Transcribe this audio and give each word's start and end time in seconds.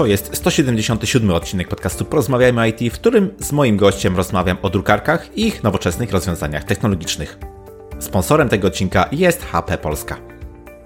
To 0.00 0.06
jest 0.06 0.36
177 0.36 1.30
odcinek 1.30 1.68
podcastu 1.68 2.04
Porozmawiajmy 2.04 2.68
IT, 2.68 2.94
w 2.94 2.98
którym 2.98 3.30
z 3.38 3.52
moim 3.52 3.76
gościem 3.76 4.16
rozmawiam 4.16 4.56
o 4.62 4.70
drukarkach 4.70 5.38
i 5.38 5.46
ich 5.46 5.62
nowoczesnych 5.62 6.12
rozwiązaniach 6.12 6.64
technologicznych. 6.64 7.38
Sponsorem 7.98 8.48
tego 8.48 8.68
odcinka 8.68 9.08
jest 9.12 9.44
HP 9.44 9.78
Polska. 9.78 10.16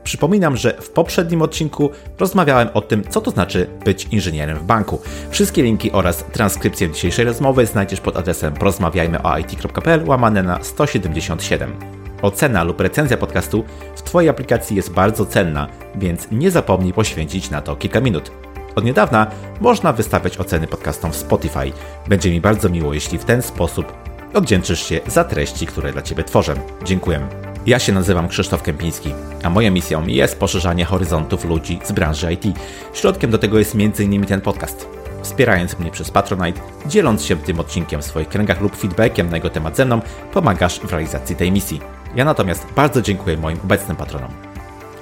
Przypominam, 0.04 0.56
że 0.56 0.76
w 0.80 0.90
poprzednim 0.90 1.42
odcinku 1.42 1.90
rozmawiałem 2.18 2.68
o 2.74 2.80
tym, 2.80 3.04
co 3.10 3.20
to 3.20 3.30
znaczy 3.30 3.66
być 3.84 4.04
inżynierem 4.10 4.58
w 4.58 4.64
banku. 4.64 5.00
Wszystkie 5.30 5.62
linki 5.62 5.92
oraz 5.92 6.24
transkrypcję 6.24 6.90
dzisiejszej 6.90 7.24
rozmowy 7.24 7.66
znajdziesz 7.66 8.00
pod 8.00 8.16
adresem 8.16 8.54
porozmawiajmyoit.pl 8.54 10.08
łamane 10.08 10.42
na 10.42 10.62
177. 10.62 11.76
Ocena 12.22 12.64
lub 12.64 12.80
recenzja 12.80 13.16
podcastu 13.16 13.64
w 13.96 14.02
Twojej 14.02 14.30
aplikacji 14.30 14.76
jest 14.76 14.92
bardzo 14.92 15.26
cenna, 15.26 15.68
więc 15.94 16.28
nie 16.32 16.50
zapomnij 16.50 16.92
poświęcić 16.92 17.50
na 17.50 17.62
to 17.62 17.76
kilka 17.76 18.00
minut. 18.00 18.30
Od 18.74 18.84
niedawna 18.84 19.26
można 19.60 19.92
wystawiać 19.92 20.38
oceny 20.38 20.66
podcastom 20.66 21.12
w 21.12 21.16
Spotify. 21.16 21.72
Będzie 22.08 22.30
mi 22.30 22.40
bardzo 22.40 22.68
miło, 22.68 22.94
jeśli 22.94 23.18
w 23.18 23.24
ten 23.24 23.42
sposób 23.42 23.92
oddzięczysz 24.34 24.86
się 24.86 25.00
za 25.06 25.24
treści, 25.24 25.66
które 25.66 25.92
dla 25.92 26.02
Ciebie 26.02 26.24
tworzę. 26.24 26.54
Dziękuję. 26.84 27.28
Ja 27.66 27.78
się 27.78 27.92
nazywam 27.92 28.28
Krzysztof 28.28 28.62
Kępiński, 28.62 29.14
a 29.42 29.50
moją 29.50 29.70
misją 29.70 30.06
jest 30.06 30.38
poszerzanie 30.38 30.84
horyzontów 30.84 31.44
ludzi 31.44 31.80
z 31.84 31.92
branży 31.92 32.32
IT. 32.32 32.44
Środkiem 32.92 33.30
do 33.30 33.38
tego 33.38 33.58
jest 33.58 33.74
m.in. 33.74 34.26
ten 34.26 34.40
podcast. 34.40 34.88
Wspierając 35.22 35.78
mnie 35.78 35.90
przez 35.90 36.10
Patronite, 36.10 36.60
dzieląc 36.86 37.24
się 37.24 37.36
tym 37.36 37.60
odcinkiem 37.60 38.02
w 38.02 38.04
swoich 38.04 38.28
kręgach 38.28 38.60
lub 38.60 38.76
feedbackiem 38.76 39.30
na 39.30 39.36
jego 39.36 39.50
temat 39.50 39.76
ze 39.76 39.84
mną, 39.84 40.00
pomagasz 40.32 40.80
w 40.80 40.90
realizacji 40.90 41.36
tej 41.36 41.52
misji. 41.52 41.80
Ja 42.16 42.24
natomiast 42.24 42.66
bardzo 42.76 43.02
dziękuję 43.02 43.36
moim 43.36 43.58
obecnym 43.64 43.96
patronom. 43.96 44.30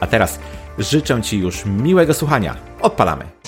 A 0.00 0.06
teraz 0.06 0.38
życzę 0.78 1.22
Ci 1.22 1.38
już 1.38 1.64
miłego 1.64 2.14
słuchania. 2.14 2.56
Odpalamy! 2.80 3.41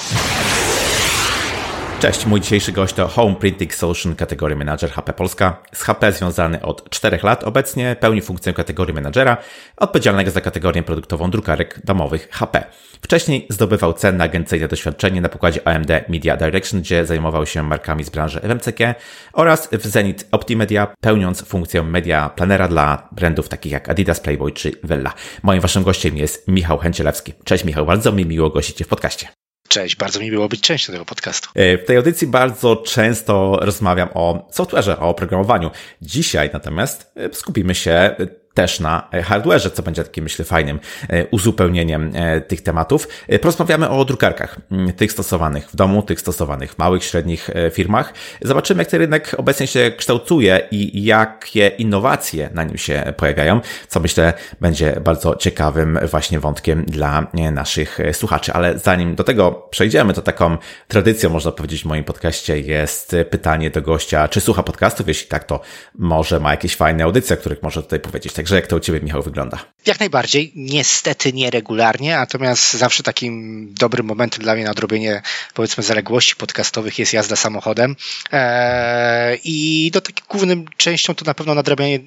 Cześć, 2.05 2.27
mój 2.27 2.41
dzisiejszy 2.41 2.73
gość 2.73 2.95
to 2.95 3.09
Home 3.09 3.35
Printing 3.35 3.75
Solution 3.75 4.17
Category 4.17 4.57
Manager 4.57 4.91
HP 4.91 5.13
Polska. 5.13 5.63
Z 5.73 5.83
HP 5.83 6.13
związany 6.13 6.63
od 6.63 6.91
4 6.91 7.19
lat 7.23 7.45
obecnie, 7.45 7.97
pełni 8.01 8.21
funkcję 8.21 8.53
kategorii 8.53 8.95
menadżera, 8.95 9.37
odpowiedzialnego 9.77 10.31
za 10.31 10.41
kategorię 10.41 10.83
produktową 10.83 11.31
drukarek 11.31 11.81
domowych 11.85 12.29
HP. 12.31 12.65
Wcześniej 13.01 13.47
zdobywał 13.51 13.93
cenne 13.93 14.25
agencyjne 14.25 14.69
doświadczenie 14.69 15.21
na 15.21 15.29
pokładzie 15.29 15.69
AMD 15.69 15.91
Media 16.09 16.37
Direction, 16.37 16.81
gdzie 16.81 17.07
zajmował 17.07 17.47
się 17.47 17.63
markami 17.63 18.05
z 18.05 18.11
branży 18.11 18.41
FMCG 18.41 18.95
oraz 19.33 19.69
w 19.73 19.87
Zenit 19.87 20.29
Optimedia, 20.33 20.95
pełniąc 21.01 21.43
funkcję 21.43 21.83
media 21.83 22.29
planera 22.29 22.69
dla 22.69 23.09
brandów 23.13 23.49
takich 23.49 23.73
jak 23.73 23.89
Adidas, 23.89 24.21
Playboy 24.21 24.53
czy 24.53 24.73
Vella. 24.83 25.13
Moim 25.43 25.61
waszym 25.61 25.83
gościem 25.83 26.17
jest 26.17 26.49
Michał 26.49 26.79
Chęcielewski. 26.79 27.33
Cześć 27.45 27.65
Michał, 27.65 27.87
bardzo 27.87 28.13
mi 28.13 28.27
miło 28.27 28.51
gościć 28.51 28.77
Cię 28.77 28.85
w 28.85 28.89
podcaście. 28.89 29.44
Cześć, 29.75 29.97
bardzo 29.97 30.21
mi 30.21 30.31
było 30.31 30.49
być 30.49 30.61
częścią 30.61 30.93
tego 30.93 31.05
podcastu. 31.05 31.49
E, 31.55 31.79
w 31.79 31.85
tej 31.85 31.97
audycji 31.97 32.27
bardzo 32.27 32.77
często 32.77 33.59
rozmawiam 33.63 34.09
o 34.15 34.49
software'ze, 34.53 34.99
o 34.99 35.09
oprogramowaniu. 35.09 35.71
Dzisiaj 36.03 36.51
natomiast 36.53 37.13
e, 37.17 37.35
skupimy 37.35 37.75
się 37.75 38.17
też 38.55 38.81
na 38.81 39.09
hardware'ze, 39.13 39.71
co 39.71 39.83
będzie 39.83 40.05
takim, 40.05 40.25
myślę, 40.25 40.45
fajnym 40.45 40.81
e, 41.09 41.27
uzupełnieniem 41.27 42.13
e, 42.15 42.41
tych 42.41 42.63
tematów. 42.63 43.09
E, 43.29 43.39
porozmawiamy 43.39 43.89
o 43.89 44.05
drukarkach, 44.05 44.57
tych 44.97 45.13
stosowanych 45.13 45.71
w 45.71 45.77
domu, 45.77 46.03
tych 46.03 46.21
stosowanych 46.21 46.73
w 46.73 46.79
małych, 46.79 47.05
średnich 47.05 47.51
firmach. 47.73 48.13
Zobaczymy, 48.43 48.83
jak 48.83 48.91
ten 48.91 49.01
rynek 49.01 49.35
obecnie 49.39 49.67
się 49.67 49.93
kształtuje 49.97 50.69
i 50.71 51.05
jakie 51.05 51.69
innowacje 51.69 52.51
na 52.55 52.65
nim 52.65 52.79
się 52.79 53.13
pojawiają, 53.17 53.61
co 53.89 54.01
myślę 54.01 54.33
będzie 54.61 55.01
bardzo 55.05 55.37
ciekawym 55.37 55.99
właśnie 56.11 56.41
wątkiem 56.41 56.85
dla 56.85 57.27
naszych 57.53 57.99
słuchaczy. 58.13 58.53
Ale 58.53 58.79
zanim 58.79 59.15
do 59.15 59.25
tego 59.25 59.53
przejdziemy, 59.71 60.15
to 60.15 60.23
taką 60.23 60.57
tradycją, 60.89 61.31
można 61.31 61.53
powiedzieć, 61.53 61.83
w 61.83 61.85
moim 61.85 62.05
podcaście 62.05 62.61
jest 62.61 63.17
pytanie 63.31 63.71
do 63.71 63.83
gościa, 63.83 64.29
czy 64.29 64.41
słucha 64.41 64.63
podcastów? 64.63 65.09
Jeśli 65.09 65.29
tak, 65.29 65.45
to 65.45 65.61
może 65.99 66.41
ma 66.41 66.51
jakieś 66.51 66.77
fajne 66.77 67.05
audycje, 67.05 67.37
o 67.37 67.41
których 67.41 67.63
może 67.63 67.83
tutaj 67.83 68.01
powiedzieć. 68.01 68.33
Tak 68.33 68.44
Także 68.45 68.57
jak 68.57 68.67
to 68.67 68.77
u 68.77 68.81
Ciebie, 68.81 69.01
Michał, 69.01 69.23
wygląda? 69.23 69.65
Jak 69.87 70.01
najbardziej. 70.01 70.53
Niestety 70.55 71.33
nieregularnie, 71.33 72.17
natomiast 72.17 72.73
zawsze 72.73 73.03
takim 73.03 73.69
dobrym 73.75 74.07
momentem 74.07 74.43
dla 74.43 74.55
mnie 74.55 74.65
na 74.65 74.71
odrobienie, 74.71 75.23
powiedzmy, 75.55 75.83
zaległości 75.83 76.37
podcastowych 76.37 76.99
jest 76.99 77.13
jazda 77.13 77.37
samochodem. 77.37 77.97
Eee, 78.33 79.41
I 79.45 79.91
do 79.91 80.01
takiej 80.01 80.25
głównym 80.29 80.65
częścią 80.77 81.15
to 81.15 81.25
na 81.25 81.35
pewno 81.35 81.55
nadrabianie 81.55 82.01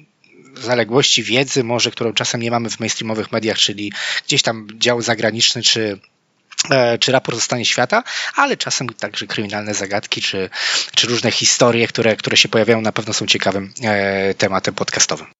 zaległości 0.54 1.22
wiedzy, 1.22 1.64
może 1.64 1.90
którą 1.90 2.12
czasem 2.12 2.42
nie 2.42 2.50
mamy 2.50 2.70
w 2.70 2.80
mainstreamowych 2.80 3.32
mediach, 3.32 3.58
czyli 3.58 3.92
gdzieś 4.26 4.42
tam 4.42 4.68
dział 4.74 5.02
zagraniczny, 5.02 5.62
czy 5.62 5.98
e, 6.70 6.98
czy 6.98 7.12
raport 7.12 7.38
o 7.38 7.40
stanie 7.40 7.64
świata, 7.64 8.02
ale 8.34 8.56
czasem 8.56 8.88
także 8.88 9.26
kryminalne 9.26 9.74
zagadki, 9.74 10.22
czy, 10.22 10.50
czy 10.94 11.06
różne 11.06 11.30
historie, 11.30 11.88
które, 11.88 12.16
które 12.16 12.36
się 12.36 12.48
pojawiają, 12.48 12.80
na 12.80 12.92
pewno 12.92 13.12
są 13.12 13.26
ciekawym 13.26 13.72
e, 13.82 14.34
tematem 14.34 14.74
podcastowym. 14.74 15.37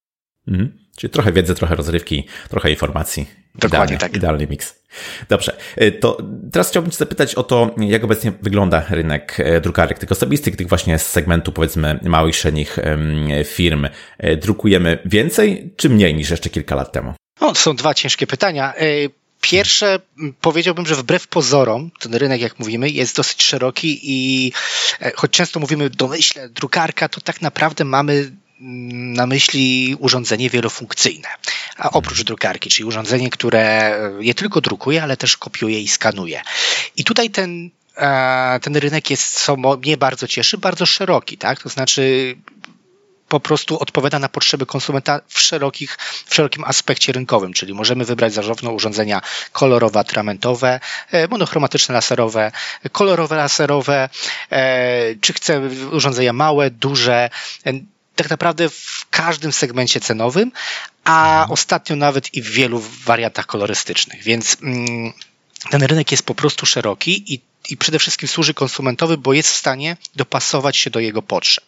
Mhm. 0.49 0.79
Czyli 0.97 1.11
trochę 1.11 1.33
wiedzy, 1.33 1.55
trochę 1.55 1.75
rozrywki, 1.75 2.27
trochę 2.49 2.71
informacji. 2.71 3.27
Dokładnie 3.55 3.97
Idealny, 3.97 3.99
tak. 3.99 4.17
Idealny 4.17 4.47
miks. 4.47 4.75
Dobrze. 5.29 5.57
E, 5.77 5.91
to 5.93 6.19
teraz 6.53 6.71
chciałbym 6.71 6.91
Cię 6.91 6.97
zapytać 6.97 7.35
o 7.35 7.43
to, 7.43 7.75
jak 7.79 8.05
obecnie 8.05 8.33
wygląda 8.43 8.85
rynek 8.91 9.37
e, 9.41 9.61
drukarek, 9.61 9.99
tych 9.99 10.13
osobistych, 10.13 10.57
tych 10.57 10.69
właśnie 10.69 10.99
z 10.99 11.07
segmentu 11.07 11.53
powiedzmy 11.53 12.01
małych, 12.03 12.37
średnich 12.37 12.79
firm. 13.45 13.89
E, 14.19 14.37
drukujemy 14.37 14.99
więcej 15.05 15.75
czy 15.77 15.89
mniej 15.89 16.15
niż 16.15 16.31
jeszcze 16.31 16.51
kilka 16.51 16.75
lat 16.75 16.93
temu? 16.93 17.15
No, 17.41 17.49
to 17.49 17.55
są 17.55 17.77
dwa 17.77 17.95
ciężkie 17.95 18.27
pytania. 18.27 18.75
Pierwsze, 19.41 20.01
powiedziałbym, 20.41 20.87
że 20.87 20.95
wbrew 20.95 21.27
pozorom, 21.27 21.91
ten 22.01 22.15
rynek, 22.15 22.41
jak 22.41 22.59
mówimy, 22.59 22.91
jest 22.91 23.17
dosyć 23.17 23.43
szeroki 23.43 24.01
i 24.03 24.53
choć 25.15 25.31
często 25.31 25.61
mówimy 25.61 25.91
domyśle 25.91 26.49
drukarka, 26.49 27.09
to 27.09 27.21
tak 27.21 27.43
naprawdę 27.43 27.85
mamy 27.85 28.31
na 28.61 29.27
myśli 29.27 29.97
urządzenie 29.99 30.51
wielofunkcyjne, 30.51 31.29
a 31.77 31.91
oprócz 31.91 32.23
drukarki, 32.23 32.71
czyli 32.71 32.85
urządzenie, 32.85 33.31
które 33.31 33.97
nie 34.21 34.35
tylko 34.35 34.61
drukuje, 34.61 35.03
ale 35.03 35.17
też 35.17 35.37
kopiuje 35.37 35.81
i 35.81 35.89
skanuje. 35.89 36.43
I 36.97 37.05
tutaj 37.05 37.31
ten, 37.31 37.71
e, 37.97 38.61
ten 38.63 38.77
rynek 38.77 39.11
jest, 39.11 39.45
co 39.45 39.57
mnie 39.57 39.97
bardzo 39.97 40.29
cieszy, 40.29 40.59
bardzo 40.59 40.87
szeroki, 40.87 41.39
tak? 41.39 41.63
To 41.63 41.69
znaczy 41.69 42.37
po 43.29 43.41
prostu 43.41 43.79
odpowiada 43.79 44.19
na 44.19 44.29
potrzeby 44.29 44.67
konsumenta 44.67 45.21
w, 45.29 45.41
szerokich, 45.41 45.99
w 46.27 46.35
szerokim 46.35 46.65
aspekcie 46.65 47.13
rynkowym, 47.13 47.53
czyli 47.53 47.75
możemy 47.75 48.05
wybrać 48.05 48.33
zarówno 48.33 48.71
urządzenia 48.71 49.21
kolorowe, 49.53 50.01
atramentowe, 50.01 50.81
e, 51.11 51.29
monochromatyczne 51.29 51.95
laserowe, 51.95 52.53
kolorowe 52.93 53.37
laserowe, 53.37 54.09
e, 54.51 55.15
czy 55.21 55.33
chcę 55.33 55.61
urządzenia 55.93 56.33
małe, 56.33 56.71
duże, 56.71 57.31
tak 58.19 58.31
naprawdę 58.31 58.69
w 58.69 59.07
każdym 59.11 59.53
segmencie 59.53 60.01
cenowym, 60.01 60.53
a 61.05 61.41
mhm. 61.41 61.53
ostatnio 61.53 61.97
nawet 61.97 62.35
i 62.35 62.43
w 62.43 62.51
wielu 62.51 62.81
wariantach 63.05 63.47
kolorystycznych. 63.47 64.23
Więc 64.23 64.57
mm, 64.63 65.13
ten 65.71 65.83
rynek 65.83 66.11
jest 66.11 66.23
po 66.23 66.35
prostu 66.35 66.67
szeroki 66.67 67.35
i 67.35 67.41
i 67.69 67.77
przede 67.77 67.99
wszystkim 67.99 68.29
służy 68.29 68.55
konsumentowi, 68.55 69.17
bo 69.17 69.33
jest 69.33 69.49
w 69.49 69.57
stanie 69.57 69.97
dopasować 70.17 70.77
się 70.77 70.91
do 70.91 71.01
jego 71.01 71.23
potrzeb. 71.23 71.65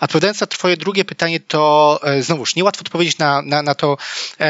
Odpowiadając 0.00 0.40
na 0.40 0.46
Twoje 0.46 0.76
drugie 0.76 1.04
pytanie, 1.04 1.40
to 1.40 2.00
e, 2.02 2.22
znowuż 2.22 2.56
niełatwo 2.56 2.80
odpowiedzieć 2.80 3.18
na, 3.18 3.42
na, 3.42 3.62
na 3.62 3.74
to, 3.74 3.96
e, 4.40 4.46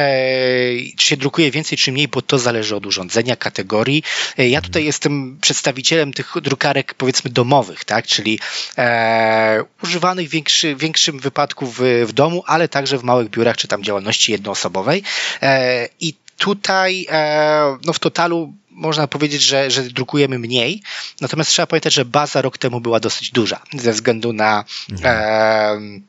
czy 0.97 1.07
się 1.07 1.17
drukuje 1.17 1.51
więcej, 1.51 1.79
czy 1.79 1.93
mniej, 1.93 2.09
bo 2.09 2.23
to 2.23 2.39
zależy 2.39 2.77
od 2.77 2.87
urządzenia, 2.87 3.37
kategorii. 3.37 4.03
E, 4.39 4.49
ja 4.49 4.61
tutaj 4.61 4.85
jestem 4.85 5.39
przedstawicielem 5.41 6.13
tych 6.13 6.35
drukarek, 6.43 6.95
powiedzmy, 6.95 7.31
domowych, 7.31 7.85
tak? 7.85 8.07
czyli 8.07 8.39
e, 8.79 9.65
używanych 9.83 10.29
w 10.29 10.31
większy, 10.31 10.77
większym 10.77 11.19
wypadku 11.19 11.67
w, 11.67 11.81
w 12.07 12.13
domu, 12.13 12.45
ale 12.47 12.69
także 12.69 12.99
w 12.99 13.03
małych 13.03 13.31
biurach, 13.31 13.57
czy 13.57 13.69
tam 13.69 13.83
działalności 13.83 14.33
jednoosobowej. 14.33 15.03
E, 15.43 15.89
I 16.01 16.15
tutaj 16.39 17.07
e, 17.11 17.79
no 17.85 17.93
w 17.93 17.99
totalu 17.99 18.53
można 18.79 19.07
powiedzieć, 19.07 19.43
że, 19.43 19.71
że 19.71 19.83
drukujemy 19.83 20.39
mniej, 20.39 20.83
natomiast 21.21 21.51
trzeba 21.51 21.67
pamiętać, 21.67 21.95
że 21.95 22.05
baza 22.05 22.43
rok 22.43 22.59
temu 22.59 22.81
była 22.81 23.01
dosyć 23.01 23.31
duża 23.31 23.61
ze 23.75 23.93
względu 23.93 24.33
na 24.33 24.65
mhm. 24.91 25.17
e, 25.17 26.09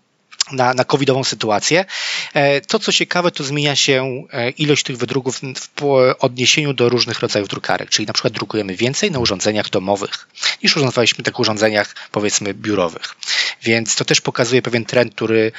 na, 0.52 0.74
na 0.74 0.84
covidową 0.84 1.24
sytuację. 1.24 1.86
E, 2.34 2.62
to, 2.62 2.80
co 2.80 2.92
ciekawe, 2.92 3.32
to 3.32 3.44
zmienia 3.44 3.76
się 3.76 4.24
e, 4.32 4.50
ilość 4.50 4.84
tych 4.84 4.98
wydruków 4.98 5.42
w 5.82 6.14
odniesieniu 6.20 6.74
do 6.74 6.90
różnych 6.90 7.20
rodzajów 7.20 7.50
drukarek, 7.50 7.90
czyli 7.90 8.06
na 8.06 8.14
przykład 8.14 8.34
drukujemy 8.34 8.76
więcej 8.76 9.12
na 9.12 9.20
urządzeniach 9.20 9.70
domowych 9.70 10.28
niż 10.64 10.78
używaliśmy 10.78 11.24
tak 11.24 11.40
urządzeniach 11.40 11.96
powiedzmy 12.12 12.54
biurowych. 12.54 13.16
Więc 13.64 13.96
to 13.96 14.06
też 14.06 14.22
pokazuje 14.22 14.62
pewien 14.62 14.86
trend, 14.86 15.16
który, 15.16 15.52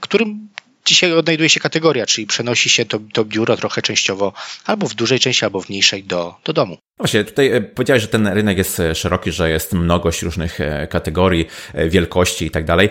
którym 0.00 0.48
dzisiaj 0.84 1.12
odnajduje 1.12 1.48
się 1.48 1.60
kategoria, 1.60 2.06
czyli 2.06 2.26
przenosi 2.26 2.70
się 2.70 2.84
to, 2.84 3.00
to 3.12 3.24
biuro 3.24 3.56
trochę 3.56 3.82
częściowo 3.82 4.32
albo 4.64 4.88
w 4.88 4.94
dużej 4.94 5.20
części, 5.20 5.44
albo 5.44 5.60
w 5.60 5.68
mniejszej 5.68 6.04
do, 6.04 6.34
do 6.44 6.52
domu. 6.52 6.78
Właśnie, 6.98 7.24
tutaj 7.24 7.52
e, 7.52 7.60
powiedziałeś, 7.60 8.02
że 8.02 8.08
ten 8.08 8.26
rynek 8.26 8.58
jest 8.58 8.80
e, 8.80 8.94
szeroki, 8.94 9.32
że 9.32 9.50
jest 9.50 9.72
mnogość 9.72 10.22
różnych 10.22 10.60
e, 10.60 10.86
kategorii, 10.86 11.46
wielkości 11.88 12.46
i 12.46 12.50
tak 12.50 12.64
dalej. 12.64 12.88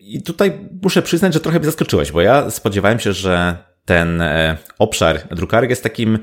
I 0.00 0.22
tutaj 0.22 0.52
muszę 0.82 1.02
przyznać, 1.02 1.34
że 1.34 1.40
trochę 1.40 1.58
mnie 1.58 1.66
zaskoczyłeś, 1.66 2.12
bo 2.12 2.20
ja 2.20 2.50
spodziewałem 2.50 3.00
się, 3.00 3.12
że 3.12 3.56
ten 3.86 4.22
e, 4.22 4.56
obszar 4.78 5.28
drukarek 5.28 5.70
jest 5.70 5.82
takim 5.82 6.18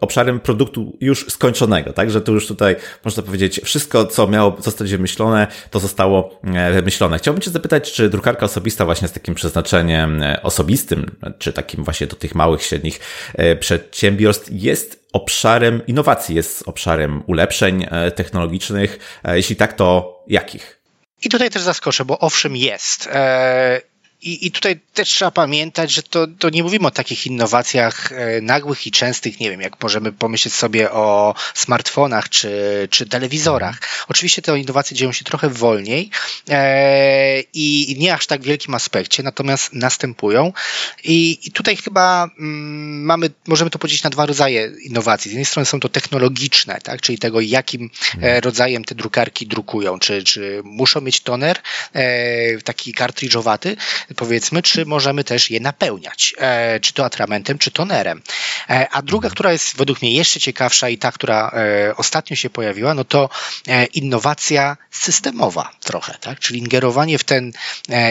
obszarem 0.00 0.40
produktu 0.40 0.96
już 1.00 1.26
skończonego, 1.28 1.92
tak? 1.92 2.10
Że 2.10 2.20
tu 2.20 2.34
już 2.34 2.46
tutaj 2.46 2.76
można 3.04 3.22
powiedzieć, 3.22 3.60
wszystko, 3.64 4.06
co 4.06 4.26
miało 4.26 4.56
zostać 4.60 4.90
wymyślone, 4.90 5.46
to 5.70 5.80
zostało 5.80 6.40
e, 6.44 6.72
wymyślone. 6.72 7.18
Chciałbym 7.18 7.40
Cię 7.40 7.50
zapytać, 7.50 7.92
czy 7.92 8.08
drukarka 8.08 8.46
osobista 8.46 8.84
właśnie 8.84 9.08
z 9.08 9.12
takim 9.12 9.34
przeznaczeniem 9.34 10.22
e, 10.22 10.42
osobistym, 10.42 11.16
czy 11.38 11.52
takim 11.52 11.84
właśnie 11.84 12.06
do 12.06 12.16
tych 12.16 12.34
małych, 12.34 12.62
średnich 12.62 13.00
przedsiębiorstw 13.60 14.48
jest 14.50 15.08
obszarem 15.12 15.86
innowacji, 15.86 16.36
jest 16.36 16.62
obszarem 16.66 17.22
ulepszeń 17.26 17.86
technologicznych? 18.14 19.20
Jeśli 19.24 19.56
tak, 19.56 19.72
to 19.72 20.18
jakich? 20.28 20.80
I 21.22 21.28
tutaj 21.28 21.50
też 21.50 21.62
zaskoczę, 21.62 22.04
bo 22.04 22.18
owszem 22.18 22.56
jest. 22.56 23.08
I, 24.22 24.46
I 24.46 24.50
tutaj 24.50 24.80
też 24.94 25.08
trzeba 25.08 25.30
pamiętać, 25.30 25.90
że 25.90 26.02
to, 26.02 26.26
to 26.26 26.50
nie 26.50 26.62
mówimy 26.62 26.86
o 26.86 26.90
takich 26.90 27.26
innowacjach 27.26 28.12
e, 28.12 28.40
nagłych 28.40 28.86
i 28.86 28.90
częstych, 28.90 29.40
nie 29.40 29.50
wiem, 29.50 29.60
jak 29.60 29.82
możemy 29.82 30.12
pomyśleć 30.12 30.54
sobie 30.54 30.90
o 30.90 31.34
smartfonach 31.54 32.28
czy, 32.28 32.88
czy 32.90 33.06
telewizorach. 33.06 33.80
Oczywiście 34.08 34.42
te 34.42 34.58
innowacje 34.58 34.96
dzieją 34.96 35.12
się 35.12 35.24
trochę 35.24 35.48
wolniej 35.48 36.10
e, 36.48 37.40
i 37.40 37.96
nie 37.98 38.14
aż 38.14 38.26
tak 38.26 38.40
w 38.42 38.44
wielkim 38.44 38.74
aspekcie, 38.74 39.22
natomiast 39.22 39.72
następują. 39.72 40.52
I, 41.04 41.38
i 41.44 41.52
tutaj 41.52 41.76
chyba 41.76 42.30
mm, 42.38 43.04
mamy, 43.04 43.30
możemy 43.46 43.70
to 43.70 43.78
podzielić 43.78 44.02
na 44.02 44.10
dwa 44.10 44.26
rodzaje 44.26 44.72
innowacji. 44.84 45.28
Z 45.28 45.32
jednej 45.32 45.44
strony 45.44 45.66
są 45.66 45.80
to 45.80 45.88
technologiczne, 45.88 46.80
tak, 46.80 47.00
czyli 47.00 47.18
tego, 47.18 47.40
jakim 47.40 47.82
e, 47.82 48.16
mhm. 48.16 48.42
rodzajem 48.42 48.84
te 48.84 48.94
drukarki 48.94 49.46
drukują. 49.46 49.98
Czy, 49.98 50.24
czy 50.24 50.60
muszą 50.64 51.00
mieć 51.00 51.20
toner, 51.20 51.58
e, 51.92 52.58
taki 52.58 52.92
kartridżowaty, 52.92 53.76
powiedzmy, 54.14 54.62
czy 54.62 54.86
możemy 54.86 55.24
też 55.24 55.50
je 55.50 55.60
napełniać, 55.60 56.34
e, 56.38 56.80
czy 56.80 56.92
to 56.92 57.04
atramentem, 57.04 57.58
czy 57.58 57.70
tonerem. 57.70 58.22
E, 58.70 58.88
a 58.90 59.02
druga, 59.02 59.30
która 59.30 59.52
jest 59.52 59.76
według 59.76 60.02
mnie 60.02 60.12
jeszcze 60.12 60.40
ciekawsza 60.40 60.88
i 60.88 60.98
ta, 60.98 61.12
która 61.12 61.52
e, 61.54 61.96
ostatnio 61.96 62.36
się 62.36 62.50
pojawiła, 62.50 62.94
no 62.94 63.04
to 63.04 63.28
innowacja 63.94 64.76
systemowa 64.90 65.70
trochę, 65.80 66.14
tak? 66.20 66.38
czyli 66.38 66.58
ingerowanie 66.58 67.18
w 67.18 67.24
ten 67.24 67.52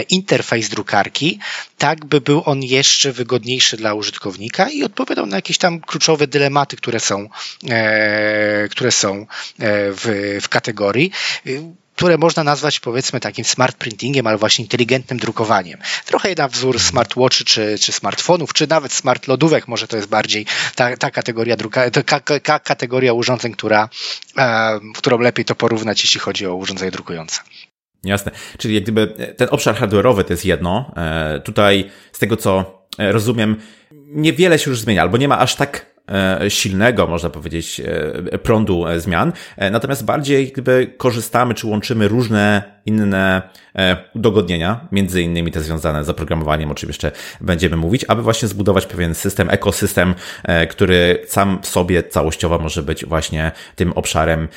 interfejs 0.09 0.69
drukarki, 0.69 1.39
tak 1.77 2.05
by 2.05 2.21
był 2.21 2.43
on 2.45 2.63
jeszcze 2.63 3.11
wygodniejszy 3.11 3.77
dla 3.77 3.93
użytkownika 3.93 4.69
i 4.69 4.83
odpowiadał 4.83 5.25
na 5.25 5.35
jakieś 5.35 5.57
tam 5.57 5.79
kluczowe 5.81 6.27
dylematy, 6.27 6.77
które 6.77 6.99
są, 6.99 7.29
które 8.71 8.91
są 8.91 9.25
w, 9.59 10.37
w 10.41 10.49
kategorii 10.49 11.11
które 12.01 12.17
można 12.17 12.43
nazwać 12.43 12.79
powiedzmy 12.79 13.19
takim 13.19 13.45
smart 13.45 13.77
printingiem, 13.77 14.27
ale 14.27 14.37
właśnie 14.37 14.65
inteligentnym 14.65 15.19
drukowaniem. 15.19 15.79
Trochę 16.05 16.35
na 16.37 16.47
wzór 16.47 16.79
smartwatchy 16.79 17.45
czy, 17.45 17.75
czy 17.79 17.91
smartfonów, 17.91 18.53
czy 18.53 18.67
nawet 18.67 18.93
smart 18.93 19.27
lodówek, 19.27 19.67
może 19.67 19.87
to 19.87 19.97
jest 19.97 20.09
bardziej 20.09 20.45
ta, 20.75 20.97
ta 20.97 21.11
kategoria 21.11 21.55
druka, 21.55 21.89
ka, 22.43 22.59
kategoria 22.59 23.13
urządzeń, 23.13 23.51
która, 23.51 23.89
e, 24.37 24.79
którą 24.95 25.19
lepiej 25.19 25.45
to 25.45 25.55
porównać, 25.55 26.03
jeśli 26.03 26.19
chodzi 26.19 26.47
o 26.47 26.55
urządzenia 26.55 26.91
drukujące. 26.91 27.41
Jasne. 28.03 28.31
Czyli 28.57 28.75
jak 28.75 28.83
gdyby 28.83 29.33
ten 29.37 29.47
obszar 29.51 29.75
hardware'owy 29.75 30.23
to 30.23 30.33
jest 30.33 30.45
jedno. 30.45 30.93
E, 30.97 31.39
tutaj 31.39 31.91
z 32.11 32.19
tego 32.19 32.37
co 32.37 32.81
rozumiem, 32.97 33.61
niewiele 34.07 34.59
się 34.59 34.69
już 34.69 34.79
zmienia, 34.79 35.01
albo 35.01 35.17
nie 35.17 35.27
ma 35.27 35.39
aż 35.39 35.55
tak 35.55 35.90
E, 35.90 35.90
silnego, 36.49 37.07
można 37.07 37.29
powiedzieć, 37.29 37.81
e, 38.31 38.37
prądu 38.37 38.87
e, 38.87 38.99
zmian. 38.99 39.33
Natomiast 39.71 40.05
bardziej 40.05 40.47
gdyby 40.51 40.93
korzystamy 40.97 41.53
czy 41.53 41.67
łączymy 41.67 42.07
różne 42.07 42.63
inne 42.85 43.41
udogodnienia, 44.15 44.87
między 44.91 45.21
innymi 45.21 45.51
te 45.51 45.61
związane 45.61 46.03
z 46.03 46.09
oprogramowaniem, 46.09 46.71
o 46.71 46.75
czym 46.75 46.89
jeszcze 46.89 47.11
będziemy 47.41 47.77
mówić, 47.77 48.05
aby 48.07 48.21
właśnie 48.21 48.47
zbudować 48.47 48.85
pewien 48.85 49.15
system, 49.15 49.49
ekosystem, 49.49 50.15
który 50.69 51.19
sam 51.27 51.59
w 51.61 51.67
sobie 51.67 52.03
całościowo 52.03 52.59
może 52.59 52.83
być 52.83 53.05
właśnie 53.05 53.51
tym 53.75 53.93
obszarem 53.93 54.47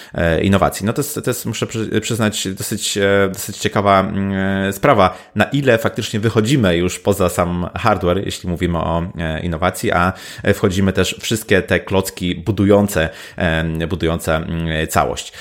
innowacji. 0.43 0.87
No 0.87 0.93
to 0.93 1.01
jest, 1.01 1.15
to 1.25 1.31
jest 1.31 1.47
muszę 1.47 1.67
przyznać, 2.01 2.49
dosyć, 2.49 2.99
dosyć 3.33 3.59
ciekawa 3.59 4.01
mm, 4.01 4.73
sprawa, 4.73 5.19
na 5.35 5.45
ile 5.45 5.79
faktycznie 5.79 6.21
wychodzimy 6.21 6.77
już 6.77 6.99
poza 6.99 7.29
sam 7.29 7.67
hardware, 7.75 8.25
jeśli 8.25 8.49
mówimy 8.49 8.79
o 8.79 9.07
innowacji, 9.43 9.93
a 9.93 10.13
wchodzimy 10.55 10.93
też 10.93 11.17
wszystkie 11.21 11.63
te 11.63 11.81
klocki 11.81 12.35
budujące, 12.35 13.09
budujące 13.89 14.37
mm, 14.37 14.87
całość. 14.89 15.33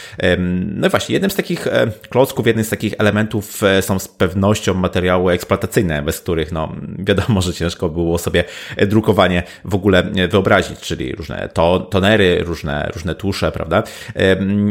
No 0.66 0.88
i 0.88 0.90
właśnie, 0.90 1.14
jednym 1.14 1.32
z 1.32 1.36
takich 1.36 1.68
e, 1.68 1.88
klocków, 2.10 2.48
jednym 2.48 2.66
z 2.66 2.73
takich 2.74 2.94
elementów 2.98 3.64
e, 3.64 3.82
są 3.82 4.00
z 4.00 4.08
pewnością 4.08 4.74
materiały 4.74 5.34
eksploatacyjne, 5.34 6.02
bez 6.02 6.20
których, 6.20 6.52
no, 6.52 6.76
wiadomo, 7.00 7.42
że 7.42 7.54
ciężko 7.54 7.90
było 7.90 8.18
sobie 8.18 8.44
drukowanie 8.78 9.44
w 9.66 9.76
ogóle 9.76 10.04
wyobrazić, 10.30 10.80
czyli 10.80 11.16
różne 11.16 11.50
to, 11.54 11.80
tonery, 11.80 12.44
różne, 12.44 12.90
różne 12.94 13.16
tusze, 13.16 13.52
prawda? 13.52 13.84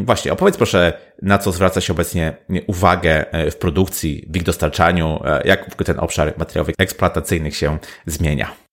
Właśnie, 0.04 0.32
opowiedz 0.32 0.56
proszę, 0.56 0.92
na 1.22 1.38
co 1.38 1.52
zwraca 1.52 1.80
się 1.80 1.92
obecnie 1.92 2.34
uwagę 2.66 3.32
e, 3.32 3.50
w 3.50 3.56
produkcji, 3.56 4.28
w 4.30 4.36
ich 4.36 4.42
dostarczaniu, 4.42 5.20
jak 5.44 5.84
ten 5.84 6.00
obszar 6.00 6.34
materiałów 6.38 6.70
eksploatacyjnych 6.78 7.56
się 7.56 7.78
zmienia. 8.06 8.71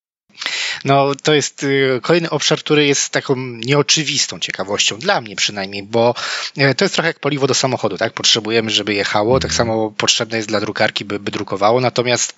No, 0.85 1.15
to 1.23 1.33
jest 1.33 1.63
y, 1.63 1.99
kolejny 2.01 2.29
obszar, 2.29 2.59
który 2.59 2.85
jest 2.85 3.09
taką 3.09 3.35
nieoczywistą 3.35 4.39
ciekawością, 4.39 4.99
dla 4.99 5.21
mnie 5.21 5.35
przynajmniej, 5.35 5.83
bo 5.83 6.15
e, 6.57 6.75
to 6.75 6.85
jest 6.85 6.95
trochę 6.95 7.07
jak 7.07 7.19
paliwo 7.19 7.47
do 7.47 7.53
samochodu, 7.53 7.97
tak? 7.97 8.13
Potrzebujemy, 8.13 8.71
żeby 8.71 8.93
jechało, 8.93 9.39
tak 9.39 9.53
samo 9.53 9.91
potrzebne 9.91 10.37
jest 10.37 10.49
dla 10.49 10.59
drukarki, 10.59 11.05
by, 11.05 11.19
by 11.19 11.31
drukowało, 11.31 11.81
natomiast 11.81 12.33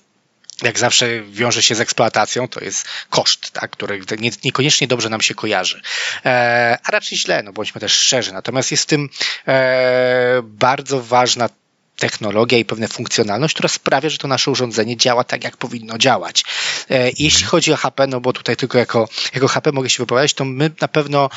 jak 0.62 0.78
zawsze 0.78 1.22
wiąże 1.22 1.62
się 1.62 1.74
z 1.74 1.80
eksploatacją, 1.80 2.48
to 2.48 2.64
jest 2.64 2.88
koszt, 3.10 3.50
tak, 3.50 3.70
który 3.70 4.00
nie, 4.18 4.30
niekoniecznie 4.44 4.86
dobrze 4.86 5.08
nam 5.08 5.20
się 5.20 5.34
kojarzy. 5.34 5.80
E, 6.24 6.78
a 6.84 6.90
raczej 6.90 7.18
źle, 7.18 7.42
no 7.42 7.52
bądźmy 7.52 7.80
też 7.80 7.92
szczerzy. 7.92 8.32
Natomiast 8.32 8.70
jest 8.70 8.82
w 8.82 8.86
tym 8.86 9.08
e, 9.48 10.40
bardzo 10.42 11.02
ważna 11.02 11.48
technologia 11.96 12.58
i 12.58 12.64
pewna 12.64 12.88
funkcjonalność, 12.88 13.54
która 13.54 13.68
sprawia, 13.68 14.08
że 14.08 14.18
to 14.18 14.28
nasze 14.28 14.50
urządzenie 14.50 14.96
działa 14.96 15.24
tak, 15.24 15.44
jak 15.44 15.56
powinno 15.56 15.98
działać. 15.98 16.44
E, 16.90 17.10
jeśli 17.18 17.44
chodzi 17.44 17.72
o 17.72 17.76
HP, 17.76 18.06
no 18.06 18.20
bo 18.20 18.32
tutaj 18.32 18.56
tylko 18.56 18.78
jako, 18.78 19.08
jako 19.34 19.48
HP 19.48 19.72
mogę 19.72 19.90
się 19.90 20.02
wypowiadać, 20.02 20.34
to 20.34 20.44
my 20.44 20.70
na 20.80 20.88
pewno 20.88 21.30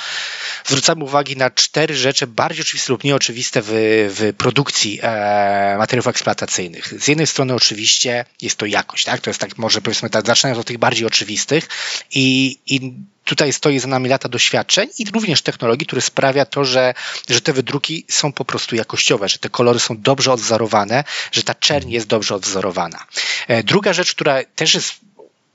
zwracamy 0.65 1.03
uwagi 1.03 1.37
na 1.37 1.49
cztery 1.49 1.95
rzeczy 1.95 2.27
bardziej 2.27 2.61
oczywiste 2.61 2.93
lub 2.93 3.03
nieoczywiste 3.03 3.61
w, 3.61 3.69
w 4.17 4.33
produkcji 4.37 4.99
e, 5.01 5.75
materiałów 5.77 6.07
eksploatacyjnych. 6.07 6.93
Z 7.03 7.07
jednej 7.07 7.27
strony 7.27 7.53
oczywiście 7.53 8.25
jest 8.41 8.57
to 8.57 8.65
jakość, 8.65 9.05
tak? 9.05 9.21
To 9.21 9.29
jest 9.29 9.39
tak, 9.39 9.57
może 9.57 9.81
powiedzmy 9.81 10.09
tak, 10.09 10.27
zaczynając 10.27 10.59
od 10.59 10.67
tych 10.67 10.77
bardziej 10.77 11.07
oczywistych 11.07 11.67
i, 12.11 12.57
i 12.67 12.93
tutaj 13.25 13.53
stoi 13.53 13.79
za 13.79 13.87
nami 13.87 14.09
lata 14.09 14.29
doświadczeń 14.29 14.89
i 14.99 15.05
również 15.05 15.41
technologii, 15.41 15.87
które 15.87 16.01
sprawia 16.01 16.45
to, 16.45 16.65
że, 16.65 16.93
że 17.29 17.41
te 17.41 17.53
wydruki 17.53 18.05
są 18.09 18.31
po 18.31 18.45
prostu 18.45 18.75
jakościowe, 18.75 19.29
że 19.29 19.37
te 19.37 19.49
kolory 19.49 19.79
są 19.79 20.01
dobrze 20.01 20.33
odwzorowane, 20.33 21.03
że 21.31 21.43
ta 21.43 21.55
czerń 21.55 21.91
jest 21.91 22.07
dobrze 22.07 22.35
odwzorowana. 22.35 23.05
E, 23.47 23.63
druga 23.63 23.93
rzecz, 23.93 24.11
która 24.15 24.43
też 24.55 24.73
jest 24.73 24.93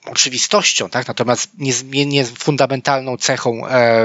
oczywistością, 0.05 0.91
tak? 0.91 1.09
natomiast 1.09 1.51
niezmiennie 1.59 2.27
fundamentalną 2.27 3.17
cechą 3.17 3.67
e, 3.67 4.05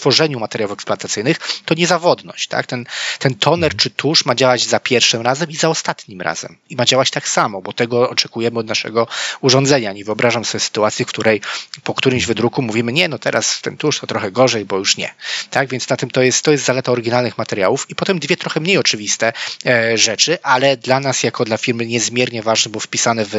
tworzeniu 0.00 0.40
materiałów 0.40 0.72
eksploatacyjnych 0.72 1.38
to 1.64 1.74
niezawodność. 1.74 2.48
Tak? 2.48 2.66
Ten, 2.66 2.86
ten 3.18 3.34
toner 3.34 3.76
czy 3.76 3.90
tusz 3.90 4.24
ma 4.24 4.34
działać 4.34 4.66
za 4.66 4.80
pierwszym 4.80 5.22
razem 5.22 5.50
i 5.50 5.56
za 5.56 5.68
ostatnim 5.68 6.20
razem. 6.20 6.56
I 6.70 6.76
ma 6.76 6.84
działać 6.84 7.10
tak 7.10 7.28
samo, 7.28 7.62
bo 7.62 7.72
tego 7.72 8.10
oczekujemy 8.10 8.58
od 8.58 8.66
naszego 8.66 9.06
urządzenia. 9.40 9.92
Nie 9.92 10.04
wyobrażam 10.04 10.44
sobie 10.44 10.60
sytuacji, 10.60 11.04
w 11.04 11.08
której 11.08 11.40
po 11.84 11.94
którymś 11.94 12.26
wydruku 12.26 12.62
mówimy, 12.62 12.92
nie, 12.92 13.08
no 13.08 13.18
teraz 13.18 13.60
ten 13.60 13.76
tusz 13.76 14.00
to 14.00 14.06
trochę 14.06 14.32
gorzej, 14.32 14.64
bo 14.64 14.78
już 14.78 14.96
nie. 14.96 15.14
Tak? 15.50 15.68
Więc 15.68 15.88
na 15.88 15.96
tym 15.96 16.10
to 16.10 16.22
jest, 16.22 16.44
to 16.44 16.50
jest 16.52 16.64
zaleta 16.64 16.92
oryginalnych 16.92 17.38
materiałów. 17.38 17.86
I 17.88 17.94
potem 17.94 18.18
dwie 18.18 18.36
trochę 18.36 18.60
mniej 18.60 18.78
oczywiste 18.78 19.32
e, 19.66 19.98
rzeczy, 19.98 20.38
ale 20.42 20.76
dla 20.76 21.00
nas 21.00 21.22
jako 21.22 21.44
dla 21.44 21.56
firmy 21.56 21.86
niezmiernie 21.86 22.42
ważne, 22.42 22.72
bo 22.72 22.80
wpisane 22.80 23.24
w, 23.24 23.34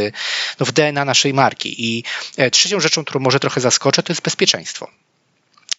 no, 0.60 0.66
w 0.66 0.72
DNA 0.72 1.06
naszej 1.06 1.34
marki. 1.34 1.76
I 1.78 2.04
e, 2.38 2.52
trzecią 2.52 2.80
rzeczą, 2.80 3.06
którą 3.06 3.20
może 3.20 3.40
trochę 3.40 3.62
zaskoczę, 3.62 4.04
to 4.04 4.14
jest 4.14 4.22
bezpieczeństwo. 4.22 4.88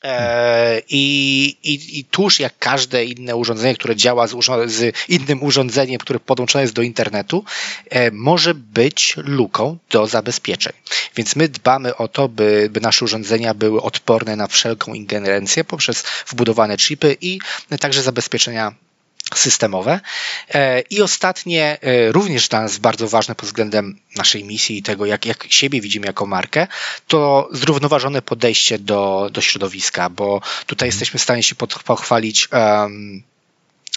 E, 0.04 0.82
I, 0.88 1.56
i, 1.62 1.99
I 1.99 2.04
tuż 2.04 2.40
jak 2.40 2.59
każde 2.59 3.04
inne 3.04 3.37
urządzenie, 3.37 3.75
które 3.75 3.97
działa 3.97 4.26
z, 4.26 4.35
z, 4.66 4.97
innym 5.09 5.42
urządzeniem, 5.42 5.99
które 5.99 6.21
podłączone 6.21 6.62
jest 6.62 6.75
do 6.75 6.82
internetu, 6.82 7.44
e, 7.90 8.11
może 8.11 8.54
być 8.54 9.14
luką 9.16 9.78
do 9.90 10.06
zabezpieczeń. 10.06 10.73
Więc 11.16 11.37
my 11.37 11.49
dbamy 11.49 11.97
o 11.97 12.09
to, 12.09 12.28
by, 12.28 12.68
by 12.73 12.80
nasze 12.80 13.04
urządzenia 13.04 13.54
były 13.54 13.82
odporne 13.82 14.37
na 14.37 14.47
wszelką 14.47 14.94
ingerencję 14.94 15.64
poprzez 15.64 16.04
wbudowane 16.26 16.76
chipy 16.76 17.16
i 17.21 17.38
także 17.80 18.02
zabezpieczenia 18.02 18.75
systemowe. 19.38 20.00
E, 20.54 20.80
I 20.80 21.02
ostatnie, 21.02 21.78
e, 21.80 22.12
również 22.12 22.48
dla 22.48 22.60
nas 22.60 22.78
bardzo 22.78 23.08
ważne 23.08 23.34
pod 23.34 23.46
względem 23.46 23.98
naszej 24.16 24.44
misji 24.44 24.78
i 24.78 24.82
tego, 24.82 25.06
jak, 25.06 25.26
jak 25.26 25.46
siebie 25.48 25.80
widzimy 25.80 26.06
jako 26.06 26.26
markę, 26.26 26.66
to 27.06 27.48
zrównoważone 27.52 28.22
podejście 28.22 28.78
do, 28.78 29.28
do 29.32 29.40
środowiska, 29.40 30.10
bo 30.10 30.40
tutaj 30.66 30.88
mhm. 30.88 30.88
jesteśmy 30.88 31.18
w 31.18 31.22
stanie 31.22 31.42
się 31.42 31.54
pochwalić 31.84 32.48
um, 32.52 33.22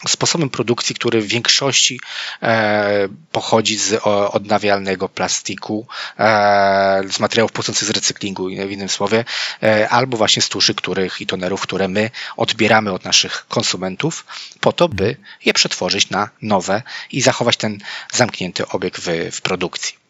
sposobem 0.07 0.49
produkcji, 0.49 0.95
który 0.95 1.21
w 1.21 1.27
większości 1.27 1.99
e, 2.43 3.07
pochodzi 3.31 3.77
z 3.77 3.93
o, 3.93 4.31
odnawialnego 4.31 5.09
plastiku, 5.09 5.87
e, 6.19 7.03
z 7.11 7.19
materiałów 7.19 7.51
pochodzących 7.51 7.87
z 7.87 7.91
recyklingu, 7.91 8.47
w 8.47 8.71
innym 8.71 8.89
słowie, 8.89 9.25
e, 9.63 9.89
albo 9.89 10.17
właśnie 10.17 10.41
z 10.41 10.49
tuszy, 10.49 10.75
których 10.75 11.21
i 11.21 11.25
tonerów, 11.25 11.61
które 11.61 11.87
my 11.87 12.09
odbieramy 12.37 12.91
od 12.91 13.05
naszych 13.05 13.45
konsumentów, 13.47 14.25
po 14.59 14.73
to, 14.73 14.89
by 14.89 15.17
je 15.45 15.53
przetworzyć 15.53 16.09
na 16.09 16.29
nowe 16.41 16.81
i 17.11 17.21
zachować 17.21 17.57
ten 17.57 17.77
zamknięty 18.11 18.67
obieg 18.67 18.99
w, 18.99 19.31
w 19.31 19.41
produkcji. 19.41 20.05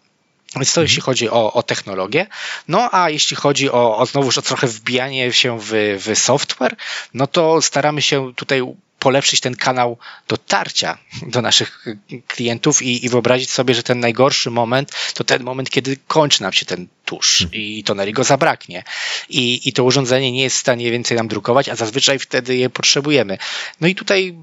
Więc 0.55 0.73
to 0.73 0.81
jeśli 0.81 1.01
chodzi 1.01 1.29
o, 1.29 1.53
o 1.53 1.63
technologię. 1.63 2.27
No 2.67 2.89
a 2.91 3.09
jeśli 3.09 3.35
chodzi 3.35 3.71
o, 3.71 3.97
o 3.97 4.05
znowuż 4.05 4.37
o 4.37 4.41
trochę 4.41 4.67
wbijanie 4.67 5.33
się 5.33 5.59
w, 5.61 5.71
w 6.05 6.19
software, 6.19 6.75
no 7.13 7.27
to 7.27 7.61
staramy 7.61 8.01
się 8.01 8.33
tutaj 8.35 8.61
polepszyć 9.05 9.39
ten 9.39 9.55
kanał 9.55 9.97
dotarcia 10.27 10.97
do 11.27 11.41
naszych 11.41 11.85
klientów 12.27 12.81
i, 12.81 13.05
i 13.05 13.09
wyobrazić 13.09 13.49
sobie, 13.49 13.73
że 13.75 13.83
ten 13.83 13.99
najgorszy 13.99 14.51
moment 14.51 14.91
to 15.13 15.23
ten 15.23 15.43
moment, 15.43 15.69
kiedy 15.69 15.97
kończy 16.07 16.41
nam 16.41 16.53
się 16.53 16.65
ten 16.65 16.87
tusz 17.05 17.37
hmm. 17.37 17.53
i 17.53 17.83
tonery 17.83 18.11
go 18.11 18.23
zabraknie. 18.23 18.83
I, 19.29 19.69
I 19.69 19.73
to 19.73 19.83
urządzenie 19.83 20.31
nie 20.31 20.43
jest 20.43 20.55
w 20.55 20.59
stanie 20.59 20.91
więcej 20.91 21.17
nam 21.17 21.27
drukować, 21.27 21.69
a 21.69 21.75
zazwyczaj 21.75 22.19
wtedy 22.19 22.55
je 22.55 22.69
potrzebujemy. 22.69 23.37
No 23.81 23.87
i 23.87 23.95
tutaj 23.95 24.35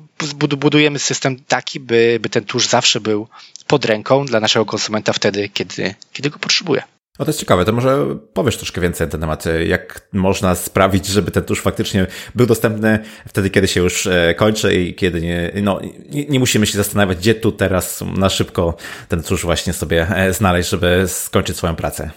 budujemy 0.57 0.99
system 0.99 1.45
taki, 1.49 1.81
by, 1.81 2.19
by 2.21 2.29
ten 2.29 2.45
tusz 2.45 2.67
zawsze 2.69 3.01
był 3.01 3.29
pod 3.67 3.85
ręką 3.85 4.27
dla 4.27 4.41
naszego 4.41 4.67
konsumenta 4.67 5.13
wtedy, 5.13 5.49
kiedy, 5.49 5.95
kiedy 6.13 6.31
go 6.31 6.39
potrzebuje. 6.39 6.83
O, 7.19 7.25
to 7.25 7.31
jest 7.31 7.41
ciekawe, 7.41 7.65
to 7.65 7.73
może 7.73 8.17
powiesz 8.33 8.57
troszkę 8.57 8.81
więcej 8.81 9.07
na 9.07 9.11
ten 9.11 9.21
temat, 9.21 9.45
jak 9.67 10.09
można 10.13 10.55
sprawić, 10.55 11.07
żeby 11.07 11.31
ten 11.31 11.45
tusz 11.45 11.61
faktycznie 11.61 12.07
był 12.35 12.47
dostępny 12.47 12.99
wtedy, 13.29 13.51
kiedy 13.51 13.69
się 13.69 13.81
już 13.81 14.07
e, 14.07 14.35
kończy 14.35 14.75
i 14.75 14.95
kiedy 14.95 15.21
nie, 15.21 15.53
no, 15.63 15.81
nie, 16.11 16.25
nie 16.27 16.39
musimy 16.39 16.67
się 16.67 16.79
zastanawiać, 16.79 17.19
gdzie 17.19 17.35
tu 17.35 17.53
teraz 17.53 18.05
na 18.17 18.29
szybko 18.29 18.77
ten 19.09 19.23
tusz 19.23 19.43
właśnie 19.43 19.73
sobie 19.73 20.07
e, 20.17 20.33
znaleźć, 20.33 20.71
żeby 20.71 21.05
skończyć 21.09 21.57
swoją 21.57 21.77
pracę. 21.77 22.11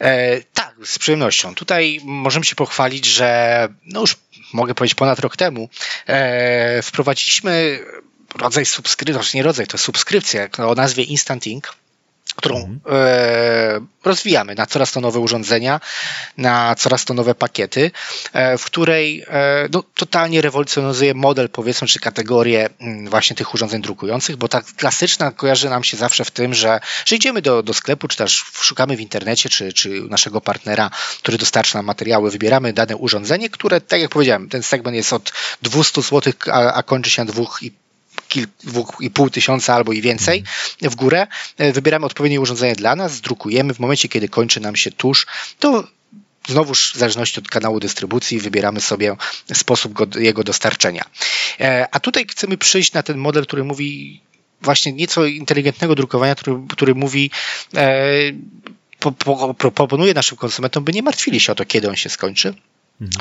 E, 0.00 0.40
tak, 0.40 0.74
z 0.84 0.98
przyjemnością. 0.98 1.54
Tutaj 1.54 2.00
możemy 2.04 2.44
się 2.44 2.54
pochwalić, 2.54 3.06
że 3.06 3.68
no 3.86 4.00
już 4.00 4.16
mogę 4.52 4.74
powiedzieć 4.74 4.94
ponad 4.94 5.18
rok 5.18 5.36
temu 5.36 5.68
e, 6.06 6.82
wprowadziliśmy 6.82 7.78
rodzaj 8.38 8.66
subskrypcji, 8.66 9.14
znaczy 9.14 9.36
nie 9.36 9.42
rodzaj, 9.42 9.66
to 9.66 9.78
subskrypcja 9.78 10.48
o 10.58 10.74
nazwie 10.74 11.02
Instant 11.02 11.46
Ink 11.46 11.74
którą 12.34 12.56
mhm. 12.56 12.80
e, 12.88 13.80
rozwijamy 14.04 14.54
na 14.54 14.66
coraz 14.66 14.92
to 14.92 15.00
nowe 15.00 15.18
urządzenia, 15.18 15.80
na 16.36 16.74
coraz 16.74 17.04
to 17.04 17.14
nowe 17.14 17.34
pakiety, 17.34 17.90
e, 18.32 18.58
w 18.58 18.64
której 18.64 19.24
e, 19.28 19.68
no, 19.72 19.82
totalnie 19.94 20.40
rewolucjonizuje 20.40 21.14
model, 21.14 21.48
powiedzmy, 21.48 21.88
czy 21.88 22.00
kategorię 22.00 22.68
mm, 22.80 23.08
właśnie 23.08 23.36
tych 23.36 23.54
urządzeń 23.54 23.82
drukujących, 23.82 24.36
bo 24.36 24.48
ta 24.48 24.62
klasyczna 24.76 25.30
kojarzy 25.30 25.70
nam 25.70 25.84
się 25.84 25.96
zawsze 25.96 26.24
w 26.24 26.30
tym, 26.30 26.54
że, 26.54 26.80
że 27.04 27.16
idziemy 27.16 27.42
do, 27.42 27.62
do 27.62 27.74
sklepu, 27.74 28.08
czy 28.08 28.16
też 28.16 28.44
szukamy 28.52 28.96
w 28.96 29.00
internecie, 29.00 29.48
czy, 29.48 29.72
czy 29.72 29.88
naszego 29.88 30.40
partnera, 30.40 30.90
który 31.18 31.38
dostarcza 31.38 31.78
nam 31.78 31.86
materiały, 31.86 32.30
wybieramy 32.30 32.72
dane 32.72 32.96
urządzenie, 32.96 33.50
które, 33.50 33.80
tak 33.80 34.00
jak 34.00 34.10
powiedziałem, 34.10 34.48
ten 34.48 34.62
segment 34.62 34.96
jest 34.96 35.12
od 35.12 35.32
200 35.62 36.02
zł, 36.02 36.32
a, 36.52 36.72
a 36.72 36.82
kończy 36.82 37.10
się 37.10 37.24
na 37.24 37.32
2,5 37.32 37.64
i 37.64 37.72
pół 39.14 39.30
tysiąca 39.30 39.74
albo 39.74 39.92
i 39.92 40.00
więcej 40.00 40.44
w 40.82 40.94
górę. 40.94 41.26
E, 41.58 41.72
wybieramy 41.72 42.06
odpowiednie 42.06 42.40
urządzenie 42.40 42.76
dla 42.76 42.96
nas, 42.96 43.20
drukujemy. 43.20 43.74
W 43.74 43.78
momencie, 43.78 44.08
kiedy 44.08 44.28
kończy 44.28 44.60
nam 44.60 44.76
się 44.76 44.90
tusz, 44.90 45.26
to 45.58 45.84
znowuż 46.48 46.92
w 46.94 46.98
zależności 46.98 47.40
od 47.40 47.48
kanału 47.48 47.80
dystrybucji 47.80 48.40
wybieramy 48.40 48.80
sobie 48.80 49.16
sposób 49.52 49.92
go, 49.92 50.06
jego 50.18 50.44
dostarczenia. 50.44 51.04
E, 51.60 51.88
a 51.90 52.00
tutaj 52.00 52.26
chcemy 52.26 52.58
przyjść 52.58 52.92
na 52.92 53.02
ten 53.02 53.18
model, 53.18 53.46
który 53.46 53.64
mówi 53.64 54.20
właśnie 54.62 54.92
nieco 54.92 55.24
inteligentnego 55.26 55.94
drukowania, 55.94 56.34
który, 56.34 56.56
który 56.68 56.94
mówi 56.94 57.30
e, 57.74 58.08
po, 58.98 59.12
po, 59.12 59.54
proponuje 59.54 60.14
naszym 60.14 60.38
konsumentom, 60.38 60.84
by 60.84 60.92
nie 60.92 61.02
martwili 61.02 61.40
się 61.40 61.52
o 61.52 61.54
to, 61.54 61.64
kiedy 61.64 61.88
on 61.88 61.96
się 61.96 62.08
skończy, 62.08 62.54
Mhm. 62.54 62.71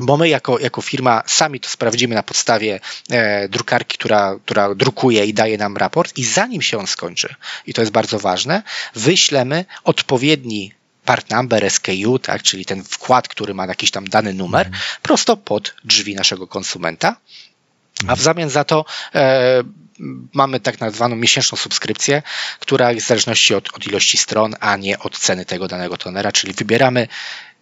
Bo 0.01 0.17
my 0.17 0.29
jako, 0.29 0.59
jako 0.59 0.81
firma 0.81 1.23
sami 1.25 1.59
to 1.59 1.69
sprawdzimy 1.69 2.15
na 2.15 2.23
podstawie 2.23 2.79
e, 3.09 3.49
drukarki, 3.49 3.97
która, 3.97 4.35
która 4.45 4.75
drukuje 4.75 5.25
i 5.25 5.33
daje 5.33 5.57
nam 5.57 5.77
raport 5.77 6.17
i 6.17 6.25
zanim 6.25 6.61
się 6.61 6.77
on 6.77 6.87
skończy, 6.87 7.35
i 7.67 7.73
to 7.73 7.81
jest 7.81 7.91
bardzo 7.91 8.19
ważne, 8.19 8.63
wyślemy 8.95 9.65
odpowiedni 9.83 10.73
part 11.05 11.29
number 11.29 11.71
SKU, 11.71 12.19
tak, 12.19 12.43
czyli 12.43 12.65
ten 12.65 12.83
wkład, 12.83 13.27
który 13.27 13.53
ma 13.53 13.65
jakiś 13.65 13.91
tam 13.91 14.09
dany 14.09 14.33
numer, 14.33 14.67
mhm. 14.67 14.83
prosto 15.01 15.37
pod 15.37 15.73
drzwi 15.83 16.15
naszego 16.15 16.47
konsumenta. 16.47 17.17
A 18.01 18.15
w 18.15 18.19
mhm. 18.19 18.19
zamian 18.19 18.49
za 18.49 18.63
to 18.63 18.85
e, 19.15 19.63
mamy 20.33 20.59
tak 20.59 20.79
nazwaną 20.79 21.15
miesięczną 21.15 21.57
subskrypcję, 21.57 22.23
która 22.59 22.91
jest 22.91 23.05
w 23.05 23.09
zależności 23.09 23.55
od, 23.55 23.73
od 23.73 23.87
ilości 23.87 24.17
stron, 24.17 24.55
a 24.59 24.77
nie 24.77 24.99
od 24.99 25.19
ceny 25.19 25.45
tego 25.45 25.67
danego 25.67 25.97
tonera, 25.97 26.31
czyli 26.31 26.53
wybieramy 26.53 27.07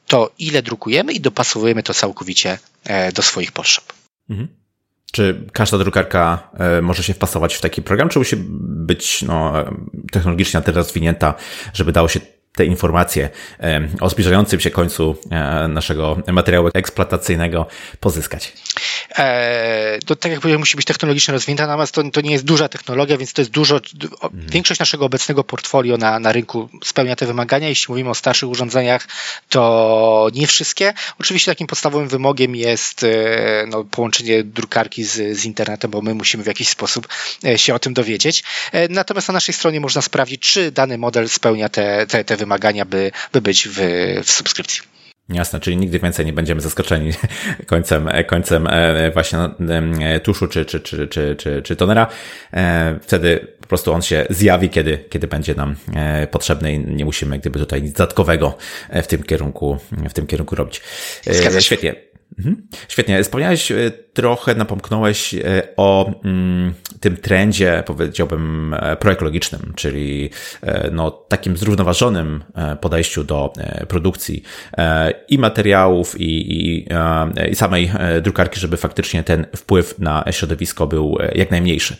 to, 0.09 0.31
ile 0.39 0.61
drukujemy 0.61 1.13
i 1.13 1.19
dopasowujemy 1.19 1.83
to 1.83 1.93
całkowicie 1.93 2.57
e, 2.83 3.11
do 3.11 3.21
swoich 3.21 3.51
potrzeb. 3.51 3.83
Mhm. 4.29 4.47
Czy 5.11 5.45
każda 5.53 5.77
drukarka 5.77 6.49
e, 6.59 6.81
może 6.81 7.03
się 7.03 7.13
wpasować 7.13 7.55
w 7.55 7.61
taki 7.61 7.81
program, 7.81 8.09
czy 8.09 8.19
musi 8.19 8.35
być 8.89 9.21
no, 9.21 9.53
technologicznie 10.11 10.59
na 10.59 10.63
tyle 10.63 10.75
rozwinięta, 10.75 11.33
żeby 11.73 11.91
dało 11.91 12.07
się 12.07 12.19
te 12.55 12.65
informacje 12.65 13.29
o 13.99 14.09
zbliżającym 14.09 14.59
się 14.59 14.71
końcu 14.71 15.15
e, 15.31 15.67
naszego 15.67 16.17
materiału 16.27 16.69
eksploatacyjnego 16.73 17.65
pozyskać? 17.99 18.53
E, 19.17 19.99
to 20.05 20.15
tak 20.15 20.31
jak 20.31 20.41
powiedziałem, 20.41 20.59
musi 20.59 20.75
być 20.75 20.85
technologicznie 20.85 21.31
rozwinięta, 21.31 21.67
natomiast 21.67 21.93
to, 21.93 22.03
to 22.11 22.21
nie 22.21 22.31
jest 22.31 22.45
duża 22.45 22.69
technologia, 22.69 23.17
więc 23.17 23.33
to 23.33 23.41
jest 23.41 23.51
dużo, 23.51 23.75
mhm. 23.75 24.49
większość 24.49 24.79
naszego 24.79 25.05
obecnego 25.05 25.43
portfolio 25.43 25.97
na, 25.97 26.19
na 26.19 26.31
rynku 26.31 26.69
spełnia 26.83 27.15
te 27.15 27.25
wymagania. 27.25 27.69
Jeśli 27.69 27.91
mówimy 27.91 28.09
o 28.09 28.15
starszych 28.15 28.49
urządzeniach, 28.49 29.07
to 29.49 30.29
nie 30.33 30.47
wszystkie. 30.47 30.93
Oczywiście 31.19 31.51
takim 31.51 31.67
podstawowym 31.67 32.07
wymogiem 32.07 32.55
jest 32.55 33.03
e, 33.03 33.65
no, 33.67 33.83
połączenie 33.83 34.43
drukarki 34.43 35.03
z, 35.03 35.37
z 35.37 35.45
internetem, 35.45 35.91
bo 35.91 36.01
my 36.01 36.13
musimy 36.13 36.43
w 36.43 36.47
jakiś 36.47 36.69
sposób 36.69 37.07
się 37.55 37.73
o 37.73 37.79
tym 37.79 37.93
dowiedzieć. 37.93 38.43
Natomiast 38.89 39.27
na 39.27 39.33
naszej 39.33 39.55
stronie 39.55 39.79
można 39.79 40.01
sprawdzić, 40.01 40.41
czy 40.41 40.71
dany 40.71 40.97
model 40.97 41.29
spełnia 41.29 41.69
te, 41.69 42.07
te, 42.07 42.23
te 42.23 42.37
wymagania, 42.39 42.85
by, 42.85 43.11
by 43.33 43.41
być 43.41 43.67
w, 43.67 43.79
w 44.23 44.31
subskrypcji. 44.31 44.81
Jasne, 45.29 45.59
czyli 45.59 45.77
nigdy 45.77 45.99
więcej 45.99 46.25
nie 46.25 46.33
będziemy 46.33 46.61
zaskoczeni 46.61 47.11
końcem, 47.65 48.09
końcem 48.27 48.67
e, 48.67 49.11
właśnie 49.11 49.39
e, 49.39 50.19
tuszu 50.19 50.47
czy, 50.47 50.65
czy, 50.65 50.79
czy, 50.79 51.07
czy, 51.07 51.35
czy, 51.35 51.61
czy 51.61 51.75
tonera. 51.75 52.07
E, 52.53 52.99
wtedy 53.01 53.47
po 53.61 53.67
prostu 53.67 53.93
on 53.93 54.01
się 54.01 54.25
zjawi, 54.29 54.69
kiedy, 54.69 54.97
kiedy 55.09 55.27
będzie 55.27 55.55
nam 55.55 55.75
potrzebny 56.31 56.73
i 56.73 56.79
nie 56.79 57.05
musimy 57.05 57.39
gdyby 57.39 57.59
tutaj 57.59 57.81
nic 57.83 57.93
dodatkowego 57.93 58.57
w 59.03 59.07
tym 59.07 59.23
kierunku, 59.23 59.77
w 60.09 60.13
tym 60.13 60.27
kierunku 60.27 60.55
robić. 60.55 60.81
Świetnie. 61.59 61.95
Mhm. 62.37 62.67
Świetnie. 62.87 63.23
Wspomniałeś 63.23 63.71
trochę 64.19 64.55
napomknąłeś 64.55 65.33
e, 65.33 65.67
o 65.77 66.11
mm, 66.23 66.73
tym 66.99 67.17
trendzie, 67.17 67.83
powiedziałbym, 67.85 68.73
e, 68.79 68.95
proekologicznym, 68.95 69.73
czyli 69.75 70.29
e, 70.61 70.89
no, 70.91 71.11
takim 71.11 71.57
zrównoważonym 71.57 72.43
podejściu 72.81 73.23
do 73.23 73.53
produkcji 73.87 74.43
i 75.29 75.37
materiałów, 75.37 76.21
i, 76.21 76.53
i, 76.53 76.87
i 77.51 77.55
samej 77.55 77.91
drukarki, 78.21 78.59
żeby 78.59 78.77
faktycznie 78.77 79.23
ten 79.23 79.45
wpływ 79.55 79.99
na 79.99 80.23
środowisko 80.31 80.87
był 80.87 81.17
jak 81.35 81.51
najmniejszy. 81.51 81.97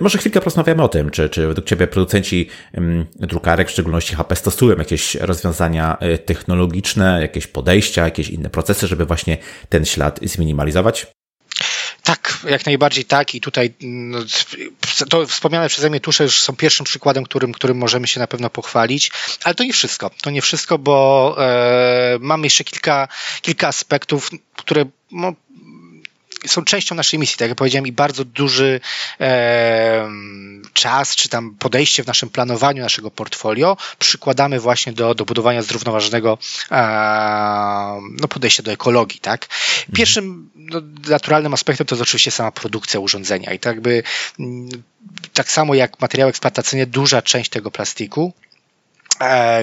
Może 0.00 0.18
chwilkę 0.18 0.40
porozmawiamy 0.40 0.82
o 0.82 0.88
tym, 0.88 1.10
czy, 1.10 1.28
czy 1.28 1.46
według 1.46 1.66
Ciebie 1.66 1.86
producenci 1.86 2.48
mm, 2.72 3.06
drukarek, 3.16 3.68
w 3.68 3.70
szczególności 3.70 4.14
HP, 4.14 4.36
stosują 4.36 4.76
jakieś 4.76 5.14
rozwiązania 5.14 5.98
technologiczne, 6.24 7.20
jakieś 7.20 7.46
podejścia, 7.46 8.04
jakieś 8.04 8.28
inne 8.28 8.50
procesy, 8.50 8.86
żeby 8.86 9.06
właśnie 9.06 9.36
ten 9.68 9.84
ślad 9.84 10.20
zminimalizować? 10.22 11.13
Jak 12.48 12.66
najbardziej 12.66 13.04
tak 13.04 13.34
i 13.34 13.40
tutaj 13.40 13.74
no, 13.80 14.18
to 15.10 15.26
wspomniane 15.26 15.68
przeze 15.68 15.90
mnie 15.90 16.00
tusze 16.00 16.24
już 16.24 16.40
są 16.40 16.56
pierwszym 16.56 16.86
przykładem, 16.86 17.24
którym, 17.24 17.52
którym 17.52 17.78
możemy 17.78 18.06
się 18.06 18.20
na 18.20 18.26
pewno 18.26 18.50
pochwalić, 18.50 19.10
ale 19.44 19.54
to 19.54 19.64
nie 19.64 19.72
wszystko, 19.72 20.10
to 20.22 20.30
nie 20.30 20.42
wszystko, 20.42 20.78
bo 20.78 21.36
e, 21.38 22.18
mam 22.20 22.44
jeszcze 22.44 22.64
kilka, 22.64 23.08
kilka 23.42 23.68
aspektów, 23.68 24.30
które 24.56 24.84
no, 25.12 25.32
są 26.46 26.64
częścią 26.64 26.94
naszej 26.94 27.18
misji, 27.18 27.36
tak 27.36 27.48
jak 27.48 27.58
powiedziałem, 27.58 27.86
i 27.86 27.92
bardzo 27.92 28.24
duży 28.24 28.80
e, 29.20 30.08
czas, 30.72 31.16
czy 31.16 31.28
tam 31.28 31.54
podejście 31.58 32.04
w 32.04 32.06
naszym 32.06 32.30
planowaniu 32.30 32.82
naszego 32.82 33.10
portfolio 33.10 33.76
przykładamy 33.98 34.60
właśnie 34.60 34.92
do, 34.92 35.14
do 35.14 35.24
budowania 35.24 35.62
zrównoważonego 35.62 36.38
e, 36.70 38.00
no, 38.20 38.28
podejścia 38.28 38.62
do 38.62 38.72
ekologii. 38.72 39.20
Tak? 39.20 39.46
Pierwszym 39.94 40.50
no, 40.56 40.80
naturalnym 41.08 41.54
aspektem 41.54 41.86
to 41.86 41.94
jest 41.94 42.02
oczywiście 42.02 42.30
sama 42.30 42.52
produkcja 42.52 43.00
urządzenia 43.00 43.52
i 43.52 43.58
tak 43.58 43.74
jakby 43.74 44.02
tak 45.32 45.50
samo 45.50 45.74
jak 45.74 46.00
materiały 46.00 46.30
eksploatacyjne, 46.30 46.86
duża 46.86 47.22
część 47.22 47.50
tego 47.50 47.70
plastiku 47.70 48.32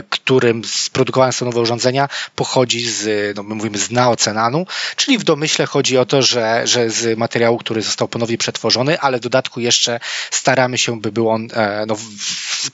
którym 0.10 0.64
sprodukowane 0.66 1.34
są 1.34 1.46
nowe 1.46 1.60
urządzenia, 1.60 2.10
pochodzi 2.36 2.90
z, 2.90 3.36
no 3.38 3.44
my 3.44 3.56
mówimy 3.56 3.78
z 3.78 3.92
naocenanu, 3.92 4.66
czyli 4.96 5.18
w 5.18 5.24
domyśle 5.24 5.66
chodzi 5.66 5.98
o 5.98 6.06
to, 6.06 6.22
że, 6.22 6.62
że 6.68 6.90
z 6.90 7.18
materiału, 7.18 7.58
który 7.58 7.82
został 7.82 8.08
ponownie 8.08 8.38
przetworzony, 8.38 9.00
ale 9.00 9.18
w 9.18 9.22
dodatku 9.22 9.60
jeszcze 9.60 10.00
staramy 10.32 10.78
się, 10.78 11.02
by 11.02 11.12
był 11.12 11.30
on, 11.30 11.48
e, 11.54 11.86
no, 11.88 11.96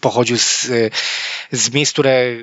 pochodził 0.01 0.37
z, 0.37 0.67
z 1.51 1.71
miejsc, 1.71 1.93
które 1.93 2.37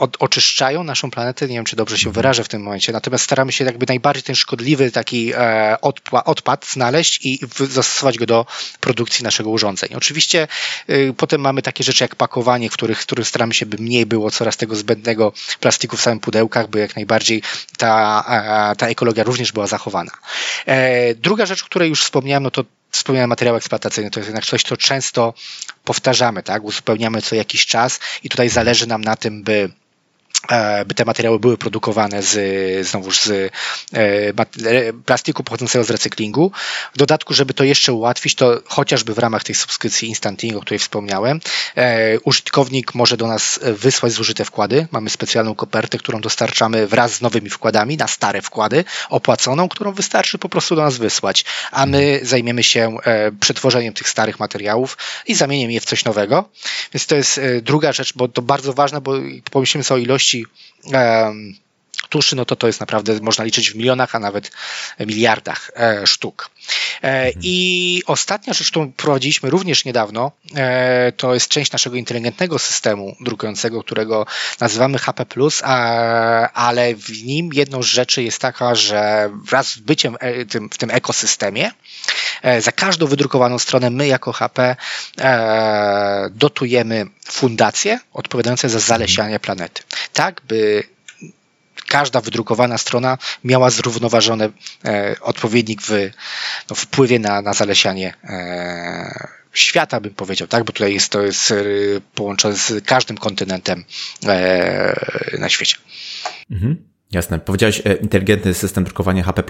od, 0.00 0.16
oczyszczają 0.18 0.84
naszą 0.84 1.10
planetę, 1.10 1.48
nie 1.48 1.54
wiem 1.54 1.64
czy 1.64 1.76
dobrze 1.76 1.98
się 1.98 2.08
mhm. 2.08 2.14
wyrażę 2.14 2.44
w 2.44 2.48
tym 2.48 2.62
momencie, 2.62 2.92
natomiast 2.92 3.24
staramy 3.24 3.52
się 3.52 3.64
jakby 3.64 3.86
najbardziej 3.88 4.22
ten 4.22 4.34
szkodliwy 4.34 4.90
taki 4.90 5.32
e, 5.34 5.76
odpła, 5.80 6.24
odpad 6.24 6.66
znaleźć 6.66 7.26
i 7.26 7.38
w, 7.54 7.58
zastosować 7.58 8.18
go 8.18 8.26
do 8.26 8.46
produkcji 8.80 9.24
naszego 9.24 9.50
urządzeń. 9.50 9.90
Oczywiście 9.94 10.48
y, 10.90 11.14
potem 11.16 11.40
mamy 11.40 11.62
takie 11.62 11.84
rzeczy 11.84 12.04
jak 12.04 12.16
pakowanie, 12.16 12.70
w 12.70 12.72
których, 12.72 13.02
w 13.02 13.06
których 13.06 13.28
staramy 13.28 13.54
się, 13.54 13.66
by 13.66 13.76
mniej 13.78 14.06
było 14.06 14.30
coraz 14.30 14.56
tego 14.56 14.76
zbędnego 14.76 15.32
plastiku 15.60 15.96
w 15.96 16.00
samych 16.00 16.20
pudełkach, 16.20 16.68
by 16.68 16.78
jak 16.78 16.96
najbardziej 16.96 17.42
ta, 17.76 18.24
e, 18.72 18.76
ta 18.76 18.88
ekologia 18.88 19.24
również 19.24 19.52
była 19.52 19.66
zachowana. 19.66 20.12
E, 20.66 21.14
druga 21.14 21.46
rzecz, 21.46 21.62
o 21.62 21.66
której 21.66 21.88
już 21.88 22.02
wspomniałem, 22.02 22.42
no 22.42 22.50
to 22.50 22.64
wspomniany 22.90 23.26
materiał 23.26 23.56
eksploatacyjny, 23.56 24.10
to 24.10 24.20
jest 24.20 24.28
jednak 24.28 24.44
coś, 24.46 24.62
co 24.62 24.76
często 24.76 25.34
powtarzamy, 25.84 26.42
tak? 26.42 26.64
Uzupełniamy 26.64 27.22
co 27.22 27.36
jakiś 27.36 27.66
czas 27.66 28.00
i 28.22 28.28
tutaj 28.28 28.48
zależy 28.48 28.86
nam 28.86 29.00
na 29.00 29.16
tym, 29.16 29.42
by 29.42 29.70
by 30.86 30.94
te 30.94 31.04
materiały 31.04 31.38
były 31.38 31.58
produkowane 31.58 32.22
z, 32.22 32.86
znowuż 32.86 33.20
z 33.20 33.52
e, 33.92 34.92
plastiku 34.92 35.44
pochodzącego 35.44 35.84
z 35.84 35.90
recyklingu. 35.90 36.52
W 36.94 36.98
dodatku, 36.98 37.34
żeby 37.34 37.54
to 37.54 37.64
jeszcze 37.64 37.92
ułatwić, 37.92 38.34
to 38.34 38.60
chociażby 38.64 39.14
w 39.14 39.18
ramach 39.18 39.44
tej 39.44 39.54
subskrypcji 39.54 40.08
Instanting, 40.08 40.56
o 40.56 40.60
której 40.60 40.78
wspomniałem, 40.78 41.40
e, 41.76 42.18
użytkownik 42.20 42.94
może 42.94 43.16
do 43.16 43.26
nas 43.26 43.60
wysłać 43.62 44.12
zużyte 44.12 44.44
wkłady. 44.44 44.88
Mamy 44.90 45.10
specjalną 45.10 45.54
kopertę, 45.54 45.98
którą 45.98 46.20
dostarczamy 46.20 46.86
wraz 46.86 47.14
z 47.14 47.20
nowymi 47.20 47.50
wkładami 47.50 47.96
na 47.96 48.08
stare 48.08 48.42
wkłady, 48.42 48.84
opłaconą, 49.08 49.68
którą 49.68 49.92
wystarczy 49.92 50.38
po 50.38 50.48
prostu 50.48 50.76
do 50.76 50.82
nas 50.82 50.96
wysłać, 50.98 51.44
a 51.70 51.86
my 51.86 52.20
zajmiemy 52.22 52.62
się 52.62 52.96
przetworzeniem 53.40 53.94
tych 53.94 54.08
starych 54.08 54.40
materiałów 54.40 54.98
i 55.26 55.34
zamieniem 55.34 55.70
je 55.70 55.80
w 55.80 55.84
coś 55.84 56.04
nowego. 56.04 56.48
Więc 56.94 57.06
to 57.06 57.16
jest 57.16 57.40
druga 57.62 57.92
rzecz, 57.92 58.12
bo 58.14 58.28
to 58.28 58.42
bardzo 58.42 58.72
ważne, 58.72 59.00
bo 59.00 59.12
pomyślimy 59.50 59.84
sobie 59.84 60.00
o 60.00 60.04
ilości 60.04 60.19
ilości 60.20 60.46
tuszy, 62.10 62.36
no 62.36 62.44
to 62.44 62.56
to 62.56 62.66
jest 62.66 62.80
naprawdę, 62.80 63.20
można 63.20 63.44
liczyć 63.44 63.70
w 63.70 63.74
milionach, 63.74 64.14
a 64.14 64.18
nawet 64.18 64.50
miliardach 65.00 65.70
e, 65.76 66.06
sztuk. 66.06 66.50
E, 67.02 67.26
mhm. 67.26 67.34
I 67.42 68.02
ostatnia 68.06 68.52
rzecz, 68.52 68.70
którą 68.70 68.92
prowadziliśmy 68.92 69.50
również 69.50 69.84
niedawno, 69.84 70.32
e, 70.56 71.12
to 71.12 71.34
jest 71.34 71.48
część 71.48 71.72
naszego 71.72 71.96
inteligentnego 71.96 72.58
systemu 72.58 73.16
drukującego, 73.20 73.82
którego 73.82 74.26
nazywamy 74.60 74.98
HP, 74.98 75.26
ale 76.54 76.94
w 76.94 77.24
nim 77.24 77.50
jedną 77.52 77.82
z 77.82 77.86
rzeczy 77.86 78.22
jest 78.22 78.38
taka, 78.38 78.74
że 78.74 79.30
wraz 79.44 79.68
z 79.68 79.78
byciem 79.78 80.16
w 80.72 80.78
tym 80.78 80.90
ekosystemie, 80.90 81.70
za 82.58 82.72
każdą 82.72 83.06
wydrukowaną 83.06 83.58
stronę 83.58 83.90
my 83.90 84.06
jako 84.06 84.32
HP 84.32 84.76
dotujemy 86.30 87.06
fundacje 87.24 87.98
odpowiadające 88.12 88.68
za 88.68 88.78
zalesianie 88.78 89.40
planety. 89.40 89.82
Tak, 90.12 90.40
by 90.48 90.84
każda 91.88 92.20
wydrukowana 92.20 92.78
strona 92.78 93.18
miała 93.44 93.70
zrównoważony 93.70 94.52
e, 94.84 95.16
odpowiednik 95.20 95.82
w 95.82 96.10
no, 96.70 96.76
wpływie 96.76 97.18
na, 97.18 97.42
na 97.42 97.52
zalesianie 97.52 98.14
e, 98.24 99.28
świata, 99.52 100.00
bym 100.00 100.14
powiedział, 100.14 100.48
tak? 100.48 100.64
Bo 100.64 100.72
tutaj 100.72 100.94
jest 100.94 101.12
to 101.12 101.22
jest 101.22 101.50
e, 101.50 101.54
połączone 102.14 102.56
z 102.56 102.84
każdym 102.86 103.18
kontynentem 103.18 103.84
na 105.38 105.48
świecie. 105.48 105.76
Mhm. 106.50 106.76
Jasne. 107.12 107.38
Powiedziałeś 107.38 107.82
inteligentny 108.02 108.54
system 108.54 108.84
drukowania 108.84 109.22
HP+. 109.22 109.42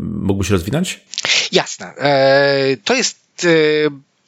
Mógłbyś 0.00 0.50
rozwinąć? 0.50 1.00
Jasne. 1.52 1.94
To 2.84 2.94
jest 2.94 3.46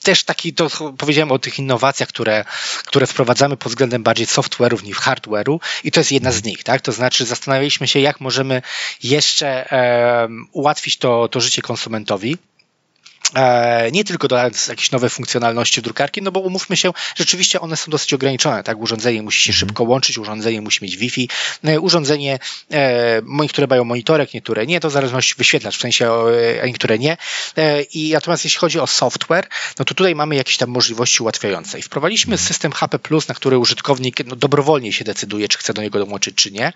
też 0.06 0.24
taki, 0.24 0.52
to 0.54 0.68
powiedziałem 0.98 1.32
o 1.32 1.38
tych 1.38 1.58
innowacjach, 1.58 2.08
które, 2.08 2.44
które 2.84 3.06
wprowadzamy 3.06 3.56
pod 3.56 3.72
względem 3.72 4.02
bardziej 4.02 4.26
software'ów 4.26 4.82
niż 4.82 4.98
hardware'u 4.98 5.58
i 5.84 5.90
to 5.90 6.00
jest 6.00 6.12
jedna 6.12 6.32
z 6.32 6.44
nich, 6.44 6.64
tak? 6.64 6.80
To 6.80 6.92
znaczy 6.92 7.26
zastanawialiśmy 7.26 7.88
się, 7.88 8.00
jak 8.00 8.20
możemy 8.20 8.62
jeszcze 9.02 9.68
um, 10.22 10.48
ułatwić 10.52 10.96
to, 10.96 11.28
to 11.28 11.40
życie 11.40 11.62
konsumentowi 11.62 12.38
nie 13.92 14.04
tylko 14.04 14.28
dodając 14.28 14.66
jakieś 14.66 14.90
nowe 14.90 15.10
funkcjonalności 15.10 15.82
drukarki, 15.82 16.22
no 16.22 16.32
bo 16.32 16.40
umówmy 16.40 16.76
się, 16.76 16.92
rzeczywiście 17.16 17.60
one 17.60 17.76
są 17.76 17.90
dosyć 17.90 18.14
ograniczone, 18.14 18.62
tak? 18.62 18.78
Urządzenie 18.78 19.22
musi 19.22 19.42
się 19.42 19.50
mhm. 19.50 19.58
szybko 19.58 19.84
łączyć, 19.84 20.18
urządzenie 20.18 20.60
musi 20.60 20.84
mieć 20.84 20.96
Wi-Fi, 20.96 21.28
e, 21.64 21.80
urządzenie, 21.80 22.38
e, 22.72 23.22
niektóre 23.24 23.66
mają 23.66 23.84
monitorek, 23.84 24.34
niektóre 24.34 24.66
nie, 24.66 24.80
to 24.80 24.88
w 24.88 24.92
zależności 24.92 25.34
wyświetlacz, 25.38 25.76
w 25.76 25.80
sensie 25.80 26.10
niektóre 26.66 26.98
nie. 26.98 27.16
I 27.92 28.10
natomiast 28.12 28.44
jeśli 28.44 28.58
chodzi 28.58 28.80
o 28.80 28.86
software, 28.86 29.48
no 29.78 29.84
to 29.84 29.94
tutaj 29.94 30.14
mamy 30.14 30.36
jakieś 30.36 30.56
tam 30.56 30.70
możliwości 30.70 31.22
ułatwiające. 31.22 31.78
I 31.78 31.82
wprowadziliśmy 31.82 32.34
mhm. 32.34 32.48
system 32.48 32.72
HP+, 32.72 32.98
na 33.28 33.34
który 33.34 33.58
użytkownik 33.58 34.26
no, 34.26 34.36
dobrowolnie 34.36 34.92
się 34.92 35.04
decyduje, 35.04 35.48
czy 35.48 35.58
chce 35.58 35.74
do 35.74 35.82
niego 35.82 35.98
dołączyć, 35.98 36.34
czy 36.34 36.50
nie. 36.50 36.72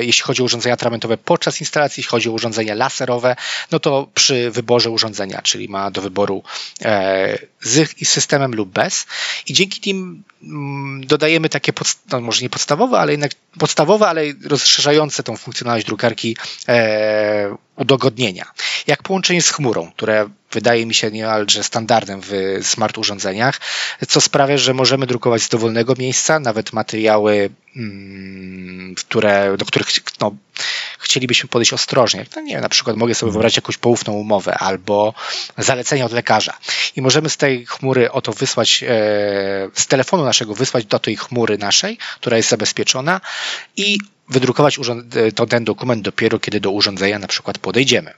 Jeśli 0.00 0.22
chodzi 0.22 0.42
o 0.42 0.44
urządzenia 0.44 0.74
atramentowe 0.74 1.16
podczas 1.18 1.60
instalacji, 1.60 2.00
jeśli 2.00 2.10
chodzi 2.10 2.28
o 2.28 2.32
urządzenia 2.32 2.74
laserowe, 2.74 3.36
no 3.70 3.78
to 3.80 4.08
przy 4.14 4.50
wyborze 4.50 4.90
urządzenia 4.90 5.09
czyli 5.42 5.68
ma 5.68 5.90
do 5.90 6.00
wyboru 6.00 6.42
e, 6.82 7.38
z 7.60 8.08
systemem 8.08 8.54
lub 8.54 8.68
bez 8.68 9.06
i 9.46 9.52
dzięki 9.52 9.94
nim 9.94 10.22
mm, 10.42 11.06
dodajemy 11.06 11.48
takie, 11.48 11.72
no 12.12 12.20
może 12.20 12.42
nie 12.42 12.50
podstawowe, 12.50 12.98
ale 12.98 13.12
jednak 13.12 13.32
podstawowe, 13.58 14.08
ale 14.08 14.22
rozszerzające 14.44 15.22
tą 15.22 15.36
funkcjonalność 15.36 15.86
drukarki 15.86 16.36
e, 16.68 17.56
udogodnienia. 17.76 18.44
Jak 18.86 19.02
połączenie 19.02 19.42
z 19.42 19.50
chmurą, 19.50 19.92
które 19.96 20.28
wydaje 20.52 20.86
mi 20.86 20.94
się 20.94 21.10
niemalże 21.10 21.64
standardem 21.64 22.20
w 22.22 22.32
smart 22.62 22.98
urządzeniach, 22.98 23.60
co 24.08 24.20
sprawia, 24.20 24.56
że 24.56 24.74
możemy 24.74 25.06
drukować 25.06 25.42
z 25.42 25.48
dowolnego 25.48 25.94
miejsca, 25.98 26.40
nawet 26.40 26.72
materiały, 26.72 27.50
mm, 27.76 28.94
które, 28.94 29.56
do 29.56 29.64
których 29.64 29.88
no, 30.20 30.36
chcielibyśmy 31.10 31.48
podejść 31.48 31.72
ostrożnie. 31.72 32.26
No 32.36 32.42
nie 32.42 32.52
wiem, 32.52 32.62
na 32.62 32.68
przykład 32.68 32.96
mogę 32.96 33.14
sobie 33.14 33.32
wyobrazić 33.32 33.56
jakąś 33.56 33.76
poufną 33.76 34.12
umowę 34.12 34.58
albo 34.58 35.14
zalecenie 35.58 36.04
od 36.04 36.12
lekarza 36.12 36.58
i 36.96 37.02
możemy 37.02 37.30
z 37.30 37.36
tej 37.36 37.66
chmury 37.66 38.12
oto 38.12 38.32
wysłać, 38.32 38.82
e, 38.82 38.86
z 39.74 39.86
telefonu 39.86 40.24
naszego 40.24 40.54
wysłać 40.54 40.84
do 40.84 40.98
tej 40.98 41.16
chmury 41.16 41.58
naszej, 41.58 41.98
która 42.20 42.36
jest 42.36 42.48
zabezpieczona 42.48 43.20
i 43.76 43.98
wydrukować 44.28 44.78
to, 45.34 45.46
ten 45.46 45.64
dokument 45.64 46.02
dopiero, 46.02 46.38
kiedy 46.38 46.60
do 46.60 46.70
urządzenia 46.70 47.18
na 47.18 47.28
przykład 47.28 47.58
podejdziemy. 47.58 48.14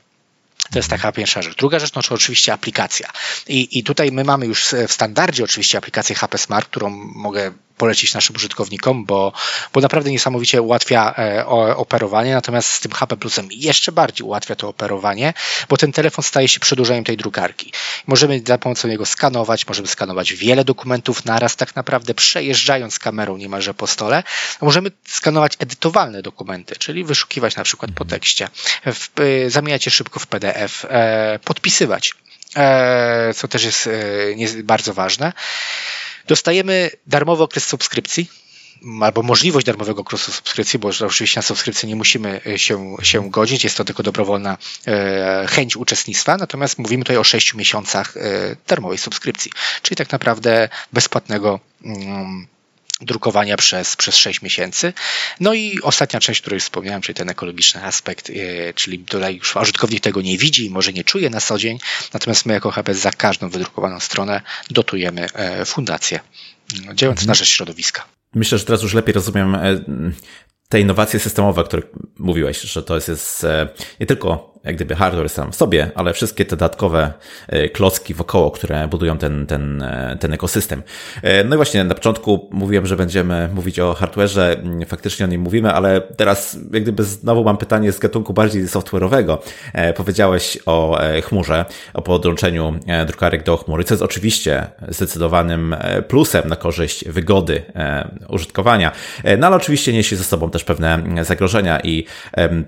To 0.71 0.79
jest 0.79 0.89
taka 0.89 1.13
pierwsza 1.13 1.43
rzecz. 1.43 1.57
Druga 1.57 1.79
rzecz, 1.79 1.95
no 1.95 2.03
to 2.03 2.15
oczywiście 2.15 2.53
aplikacja. 2.53 3.09
I, 3.49 3.79
I 3.79 3.85
tutaj 3.85 4.13
my 4.13 4.25
mamy 4.25 4.47
już 4.47 4.75
w 4.89 4.93
standardzie 4.93 5.45
oczywiście 5.45 5.79
aplikację 5.79 6.17
HP 6.17 6.39
Smart, 6.39 6.69
którą 6.69 6.91
mogę 7.15 7.53
polecić 7.83 8.15
naszym 8.15 8.37
użytkownikom, 8.37 9.05
bo, 9.05 9.33
bo 9.73 9.81
naprawdę 9.81 10.11
niesamowicie 10.11 10.63
ułatwia 10.63 11.15
e, 11.19 11.47
operowanie, 11.77 12.35
natomiast 12.35 12.71
z 12.71 12.81
tym 12.81 12.93
HP 12.93 13.17
Plusem 13.17 13.49
jeszcze 13.51 13.93
bardziej 13.93 14.27
ułatwia 14.27 14.55
to 14.57 14.69
operowanie, 14.69 15.35
bo 15.69 15.77
ten 15.77 15.93
telefon 15.93 16.23
staje 16.23 16.49
się 16.49 16.61
przedłużeniem 16.61 17.05
tej 17.05 17.17
drukarki. 17.17 17.73
Możemy 18.07 18.43
za 18.47 18.59
pomocą 18.59 18.89
niego 18.89 19.07
skanować, 19.07 19.67
możemy 19.67 19.89
skanować 19.89 20.33
wiele 20.33 20.65
dokumentów 20.65 21.25
naraz, 21.25 21.57
tak 21.57 21.77
naprawdę 21.77 22.15
przejeżdżając 22.15 22.99
kamerą 22.99 23.37
niemalże 23.37 23.75
po 23.75 23.87
stole. 23.87 24.23
Możemy 24.61 24.91
skanować 25.09 25.53
edytowalne 25.59 26.23
dokumenty, 26.23 26.77
czyli 26.77 27.05
wyszukiwać 27.05 27.57
na 27.57 27.65
przykład 27.65 27.91
po 27.95 28.05
tekście, 28.05 28.49
w, 28.87 29.21
e, 29.21 29.51
zamieniać 29.51 29.87
je 29.87 29.93
szybko 29.93 30.21
w 30.21 30.27
PDF, 30.27 30.85
e, 30.89 31.39
podpisywać 31.45 32.15
co 33.35 33.49
też 33.49 33.65
jest 34.37 34.63
bardzo 34.63 34.95
ważne. 34.95 35.33
Dostajemy 36.27 36.91
darmowy 37.07 37.43
okres 37.43 37.65
subskrypcji, 37.65 38.29
albo 39.01 39.23
możliwość 39.23 39.67
darmowego 39.67 40.01
okresu 40.01 40.33
subskrypcji, 40.33 40.79
bo 40.79 40.89
oczywiście 40.89 41.39
na 41.39 41.43
subskrypcję 41.43 41.89
nie 41.89 41.97
musimy 41.97 42.41
e, 42.47 42.59
się, 42.59 42.97
się 43.03 43.31
godzić, 43.31 43.65
jest 43.65 43.77
to 43.77 43.85
tylko 43.85 44.03
dobrowolna 44.03 44.59
e, 44.87 45.47
chęć 45.49 45.77
uczestnictwa, 45.77 46.37
natomiast 46.37 46.79
mówimy 46.79 47.05
tutaj 47.05 47.17
o 47.17 47.25
6 47.25 47.55
miesiącach 47.55 48.17
e, 48.17 48.21
darmowej 48.67 48.99
subskrypcji, 48.99 49.51
czyli 49.83 49.97
tak 49.97 50.13
naprawdę 50.13 50.69
bezpłatnego 50.93 51.61
mm, 51.85 52.47
drukowania 53.03 53.57
przez, 53.57 53.97
przez 53.97 54.17
6 54.17 54.43
miesięcy. 54.43 54.93
No 55.41 55.55
i 55.55 55.81
ostatnia 55.83 56.21
część, 56.21 56.41
o 56.41 56.43
której 56.43 56.61
wspomniałem, 56.61 57.03
czyli 57.03 57.17
ten 57.17 57.31
ekologiczny 57.31 57.85
aspekt, 57.85 58.33
czyli 58.75 58.99
tutaj 58.99 59.37
już 59.37 59.57
użytkownik 59.57 60.01
tego 60.01 60.23
nie 60.23 60.39
widzi 60.39 60.67
i 60.67 60.71
może 60.71 60.93
nie 60.93 61.05
czuje 61.05 61.31
na 61.31 61.41
co 61.41 61.59
dzień, 61.59 61.79
natomiast 62.13 62.47
my 62.47 62.55
jako 62.55 62.71
HP 62.71 62.95
za 62.95 63.11
każdą 63.11 63.49
wydrukowaną 63.49 64.01
stronę 64.01 64.41
dotujemy 64.71 65.27
fundację 65.67 66.21
działające 66.95 67.27
na 67.27 67.35
rzecz 67.35 67.49
środowiska. 67.49 68.05
Myślę, 68.35 68.59
że 68.59 68.65
teraz 68.65 68.83
już 68.83 68.95
lepiej 68.95 69.15
rozumiem 69.15 69.55
e, 69.55 69.61
te 70.69 70.81
innowacje 70.81 71.21
systemowe, 71.21 71.61
o 71.61 71.65
których 71.65 71.85
mówiłeś, 72.19 72.61
że 72.61 72.83
to 72.83 72.95
jest, 72.95 73.45
e, 73.45 73.69
nie 74.01 74.07
tylko 74.07 74.52
jak 74.65 74.77
gdyby 74.77 74.95
hardware 74.95 75.29
sam 75.29 75.53
w 75.53 75.57
sobie, 75.57 75.91
ale 75.95 76.13
wszystkie 76.13 76.45
te 76.45 76.51
dodatkowe 76.51 77.13
klocki 77.73 78.15
wokoło, 78.15 78.51
które 78.51 78.89
budują 78.89 79.19
ten, 79.19 79.47
ten, 79.47 79.85
ten 80.21 80.33
ekosystem. 80.33 80.83
No 81.45 81.55
i 81.55 81.57
właśnie 81.57 81.85
na 81.85 81.95
początku 81.95 82.49
mówiłem, 82.53 82.87
że 82.87 82.97
będziemy 82.97 83.49
mówić 83.55 83.81
o 83.81 83.93
hardware'ze, 83.93 84.59
mm, 84.59 84.87
faktycznie 84.87 85.27
o 85.27 85.29
nim 85.29 85.41
mówimy, 85.41 85.73
ale 85.73 86.01
teraz 86.01 86.59
jak 86.73 86.83
gdyby 86.83 87.05
znowu 87.05 87.45
mam 87.45 87.57
pytanie 87.57 87.93
z 87.93 87.99
gatunku 87.99 88.33
bardziej 88.33 88.67
software'owego. 88.67 89.39
Powiedziałeś 89.97 90.59
o 90.67 90.99
chmurze, 91.25 91.65
o 91.95 92.03
podłączeniu 92.03 92.79
drukarek 93.07 93.43
do 93.43 93.57
chmury, 93.57 93.85
co 93.85 93.95
jest 93.95 94.03
oczywiście 94.03 94.67
zdecydowanym 94.89 95.77
plusem 96.09 96.49
na 96.49 96.57
korzyść 96.57 97.09
wygody 97.09 97.63
użytkowania, 98.29 98.93
no 99.39 99.47
ale 99.47 99.57
oczywiście 99.57 99.93
niesie 99.93 100.17
ze 100.17 100.25
sobą 100.25 100.51
też 100.51 100.65
pewne 100.65 101.03
zagrożenia 101.25 101.81
i 101.81 102.07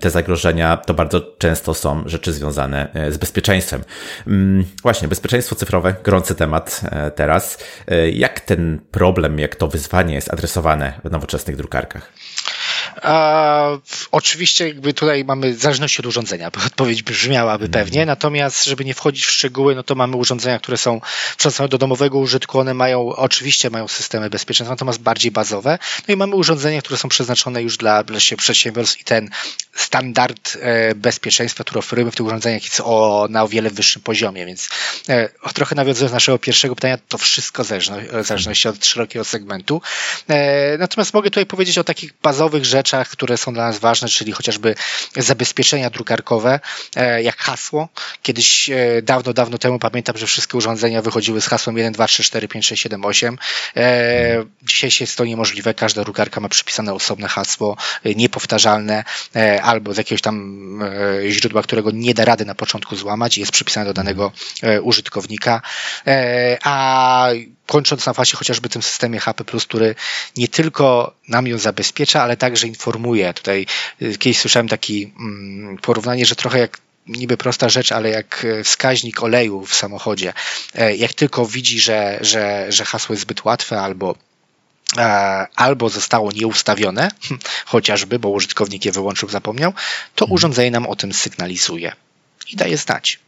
te 0.00 0.10
zagrożenia 0.10 0.76
to 0.76 0.94
bardzo 0.94 1.20
często 1.38 1.74
są 1.84 2.02
rzeczy 2.06 2.32
związane 2.32 2.92
e, 2.94 3.12
z 3.12 3.16
bezpieczeństwem. 3.16 3.84
Mm, 4.26 4.64
właśnie, 4.82 5.08
bezpieczeństwo 5.08 5.54
cyfrowe, 5.56 5.94
gorący 6.04 6.34
temat 6.34 6.80
e, 6.84 7.10
teraz. 7.10 7.58
E, 7.88 8.10
jak 8.10 8.40
ten 8.40 8.80
problem, 8.90 9.38
jak 9.38 9.56
to 9.56 9.68
wyzwanie 9.68 10.14
jest 10.14 10.32
adresowane 10.32 11.00
w 11.04 11.10
nowoczesnych 11.10 11.56
drukarkach? 11.56 12.12
A, 13.02 13.68
oczywiście 14.10 14.68
jakby 14.68 14.94
tutaj 14.94 15.24
mamy 15.24 15.54
zależność 15.54 16.00
od 16.00 16.06
urządzenia. 16.06 16.46
Odpowiedź 16.66 17.02
brzmiałaby 17.02 17.64
mhm. 17.64 17.84
pewnie, 17.84 18.06
natomiast 18.06 18.64
żeby 18.64 18.84
nie 18.84 18.94
wchodzić 18.94 19.24
w 19.24 19.30
szczegóły, 19.30 19.74
no 19.74 19.82
to 19.82 19.94
mamy 19.94 20.16
urządzenia, 20.16 20.58
które 20.58 20.76
są 20.76 21.00
przystosowane 21.36 21.68
do 21.68 21.78
domowego 21.78 22.18
użytku. 22.18 22.58
One 22.58 22.74
mają, 22.74 23.08
oczywiście 23.08 23.70
mają 23.70 23.88
systemy 23.88 24.30
bezpieczeństwa, 24.30 24.72
natomiast 24.72 25.00
bardziej 25.00 25.30
bazowe. 25.30 25.78
No 26.08 26.14
i 26.14 26.16
mamy 26.16 26.34
urządzenia, 26.34 26.82
które 26.82 26.96
są 26.96 27.08
przeznaczone 27.08 27.62
już 27.62 27.76
dla, 27.76 28.02
dla 28.02 28.18
przedsiębiorstw 28.36 29.00
i 29.00 29.04
ten 29.04 29.30
standard 29.74 30.58
e, 30.60 30.94
bezpieczeństwa, 30.94 31.64
który 31.64 31.78
oferujemy 31.78 32.10
w 32.10 32.16
tych 32.16 32.26
urządzeniach 32.26 32.64
jest 32.64 32.80
o, 32.84 33.26
na 33.30 33.42
o 33.42 33.48
wiele 33.48 33.70
wyższym 33.70 34.02
poziomie, 34.02 34.46
więc 34.46 34.68
e, 35.08 35.28
trochę 35.54 35.74
nawiązując 35.74 36.10
do 36.10 36.16
naszego 36.16 36.38
pierwszego 36.38 36.74
pytania, 36.74 36.98
to 37.08 37.18
wszystko 37.18 37.64
zależności 38.20 38.68
od 38.68 38.86
szerokiego 38.86 39.24
segmentu. 39.24 39.82
E, 40.28 40.78
natomiast 40.78 41.14
mogę 41.14 41.30
tutaj 41.30 41.46
powiedzieć 41.46 41.78
o 41.78 41.84
takich 41.84 42.12
bazowych 42.22 42.64
rzeczach, 42.64 42.73
które 43.10 43.36
są 43.36 43.54
dla 43.54 43.66
nas 43.66 43.78
ważne, 43.78 44.08
czyli 44.08 44.32
chociażby 44.32 44.74
zabezpieczenia 45.16 45.90
drukarkowe, 45.90 46.60
jak 47.22 47.36
hasło. 47.36 47.88
Kiedyś 48.22 48.70
dawno, 49.02 49.32
dawno 49.32 49.58
temu 49.58 49.78
pamiętam, 49.78 50.18
że 50.18 50.26
wszystkie 50.26 50.58
urządzenia 50.58 51.02
wychodziły 51.02 51.40
z 51.40 51.46
hasłem 51.46 51.76
1, 51.76 51.92
2, 51.92 52.06
3, 52.06 52.24
4, 52.24 52.48
5, 52.48 52.66
6, 52.66 52.82
7, 52.82 53.04
8. 53.04 53.38
Dzisiaj 54.62 54.90
jest 55.00 55.16
to 55.16 55.24
niemożliwe. 55.24 55.74
Każda 55.74 56.04
drukarka 56.04 56.40
ma 56.40 56.48
przypisane 56.48 56.94
osobne 56.94 57.28
hasło, 57.28 57.76
niepowtarzalne, 58.16 59.04
albo 59.62 59.94
z 59.94 59.96
jakiegoś 59.96 60.22
tam 60.22 60.82
e, 60.82 61.30
źródła, 61.30 61.62
którego 61.62 61.90
nie 61.90 62.14
da 62.14 62.24
rady 62.24 62.44
na 62.44 62.54
początku 62.54 62.96
złamać 62.96 63.36
i 63.36 63.40
jest 63.40 63.52
przypisane 63.52 63.86
do 63.86 63.94
danego 63.94 64.32
e, 64.62 64.82
użytkownika. 64.82 65.62
E, 66.06 66.58
a 66.62 67.28
kończąc 67.66 68.06
na 68.06 68.12
właśnie 68.12 68.36
chociażby 68.36 68.68
tym 68.68 68.82
systemie 68.82 69.20
HP, 69.20 69.44
który 69.44 69.94
nie 70.36 70.48
tylko 70.48 71.14
nam 71.28 71.46
ją 71.46 71.58
zabezpiecza, 71.58 72.22
ale 72.22 72.36
także 72.36 72.63
informuje. 72.66 73.34
Tutaj 73.34 73.66
kiedyś 74.18 74.38
słyszałem 74.38 74.68
taki 74.68 75.12
mm, 75.18 75.78
porównanie, 75.78 76.26
że 76.26 76.36
trochę 76.36 76.58
jak 76.58 76.78
niby 77.06 77.36
prosta 77.36 77.68
rzecz, 77.68 77.92
ale 77.92 78.10
jak 78.10 78.46
wskaźnik 78.64 79.22
oleju 79.22 79.66
w 79.66 79.74
samochodzie, 79.74 80.32
jak 80.96 81.12
tylko 81.12 81.46
widzi, 81.46 81.80
że, 81.80 82.18
że, 82.20 82.66
że 82.68 82.84
hasło 82.84 83.12
jest 83.12 83.22
zbyt 83.22 83.44
łatwe 83.44 83.80
albo 83.80 84.14
E, 84.96 85.46
albo 85.56 85.88
zostało 85.88 86.32
nieustawione, 86.32 87.10
chociażby, 87.66 88.18
bo 88.18 88.28
użytkownik 88.28 88.84
je 88.84 88.92
wyłączył, 88.92 89.28
zapomniał, 89.28 89.72
to 90.14 90.24
mhm. 90.24 90.34
urządzenie 90.34 90.70
nam 90.70 90.86
o 90.86 90.96
tym 90.96 91.12
sygnalizuje 91.12 91.92
i 92.50 92.56
daje 92.56 92.76
znać 92.76 93.18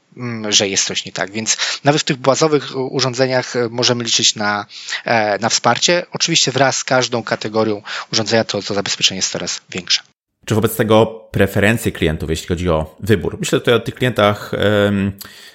że 0.48 0.68
jest 0.68 0.84
coś 0.84 1.04
nie 1.04 1.12
tak. 1.12 1.30
Więc 1.30 1.56
nawet 1.84 2.00
w 2.00 2.04
tych 2.04 2.16
bazowych 2.16 2.76
urządzeniach 2.76 3.56
e, 3.56 3.68
możemy 3.70 4.04
liczyć 4.04 4.34
na, 4.34 4.66
e, 5.04 5.38
na 5.38 5.48
wsparcie. 5.48 6.06
Oczywiście 6.12 6.52
wraz 6.52 6.76
z 6.76 6.84
każdą 6.84 7.22
kategorią 7.22 7.82
urządzenia 8.12 8.44
to, 8.44 8.62
to 8.62 8.74
zabezpieczenie 8.74 9.18
jest 9.18 9.30
coraz 9.30 9.60
większe. 9.70 10.02
Czy 10.46 10.54
wobec 10.54 10.76
tego 10.76 11.06
preferencje 11.30 11.92
klientów, 11.92 12.30
jeśli 12.30 12.48
chodzi 12.48 12.68
o 12.68 12.96
wybór? 13.00 13.36
Myślę 13.40 13.60
tutaj 13.60 13.74
o 13.74 13.80
tych 13.80 13.94
klientach 13.94 14.52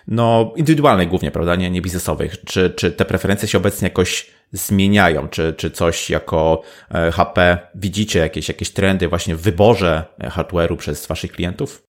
no, 0.08 0.54
indywidualnych 0.56 1.10
głównie, 1.10 1.32
prawda, 1.32 1.56
nie, 1.56 1.72
nie 1.72 1.82
biznesowych. 1.82 2.36
Czy, 2.46 2.70
czy 2.70 2.92
te 2.92 3.06
preferencje 3.06 3.48
się 3.48 3.58
obecnie 3.58 3.86
jakoś 3.86 4.30
zmieniają? 4.52 5.28
Czy, 5.28 5.54
czy 5.58 5.72
coś 5.72 6.10
jako 6.10 6.62
HP 7.14 7.58
widzicie, 7.76 8.20
jakieś, 8.20 8.48
jakieś 8.48 8.72
trendy 8.72 9.08
właśnie 9.08 9.36
w 9.36 9.42
wyborze 9.42 10.06
hardware'u 10.20 10.78
przez 10.78 11.08
waszych 11.08 11.32
klientów? 11.32 11.84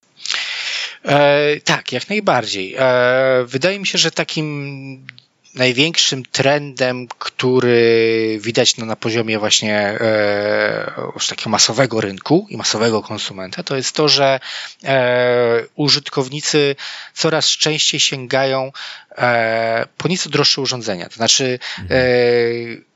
E, 1.05 1.61
tak, 1.61 1.93
jak 1.93 2.09
najbardziej. 2.09 2.75
E, 2.79 3.45
wydaje 3.47 3.79
mi 3.79 3.87
się, 3.87 3.99
że 3.99 4.11
takim 4.11 5.07
największym 5.55 6.25
trendem, 6.25 7.09
który 7.19 8.38
widać 8.41 8.77
no, 8.77 8.87
na 8.87 8.97
poziomie 8.97 9.38
właśnie 9.38 9.79
e, 9.79 10.93
już 11.15 11.27
takiego 11.27 11.51
masowego 11.51 12.01
rynku 12.01 12.47
i 12.51 12.57
masowego 12.57 13.03
konsumenta, 13.03 13.62
to 13.62 13.77
jest 13.77 13.95
to, 13.95 14.09
że 14.09 14.41
e, 14.85 15.67
użytkownicy 15.75 16.77
coraz 17.15 17.47
częściej 17.47 18.01
sięgają 18.01 18.73
e, 19.19 19.87
po 19.97 20.09
nieco 20.09 20.31
droższe 20.31 20.61
urządzenia. 20.61 21.09
To 21.09 21.15
znaczy, 21.15 21.59
mhm. 21.79 22.01
e, 22.01 22.91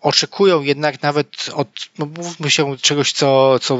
oczekują 0.00 0.62
jednak 0.62 1.02
nawet 1.02 1.50
od, 1.54 1.68
no 1.98 2.06
mówmy 2.06 2.50
się, 2.50 2.76
czegoś, 2.76 3.12
co, 3.12 3.58
co 3.58 3.74
e, 3.74 3.78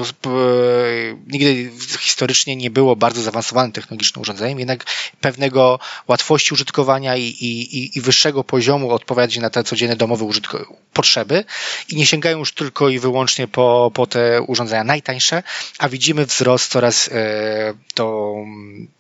nigdy 1.27 1.71
historycznie 2.01 2.57
nie 2.57 2.71
było 2.71 2.97
bardzo 2.97 3.23
zaawansowanym 3.23 3.73
technologicznym 3.73 4.23
urządzeniem, 4.23 4.59
jednak 4.59 4.85
pewnego 5.21 5.79
łatwości 6.09 6.55
użytkowania 6.55 7.17
i, 7.17 7.23
i, 7.23 7.99
i 7.99 8.01
wyższego 8.01 8.45
poziomu 8.45 8.91
odpowiadać 8.91 9.37
na 9.37 9.51
te 9.51 9.65
codzienne 9.65 9.97
domowe 9.97 10.25
użytko- 10.25 10.65
potrzeby 10.93 11.45
i 11.89 11.97
nie 11.97 12.07
sięgają 12.07 12.39
już 12.39 12.53
tylko 12.53 12.89
i 12.89 12.99
wyłącznie 12.99 13.49
po, 13.49 13.91
po 13.95 14.07
te 14.07 14.43
urządzenia 14.43 14.85
najtańsze, 14.85 15.43
a 15.79 15.89
widzimy 15.89 16.27
wzrost 16.27 16.71
coraz 16.71 17.09
e, 17.09 17.75
to 17.95 18.35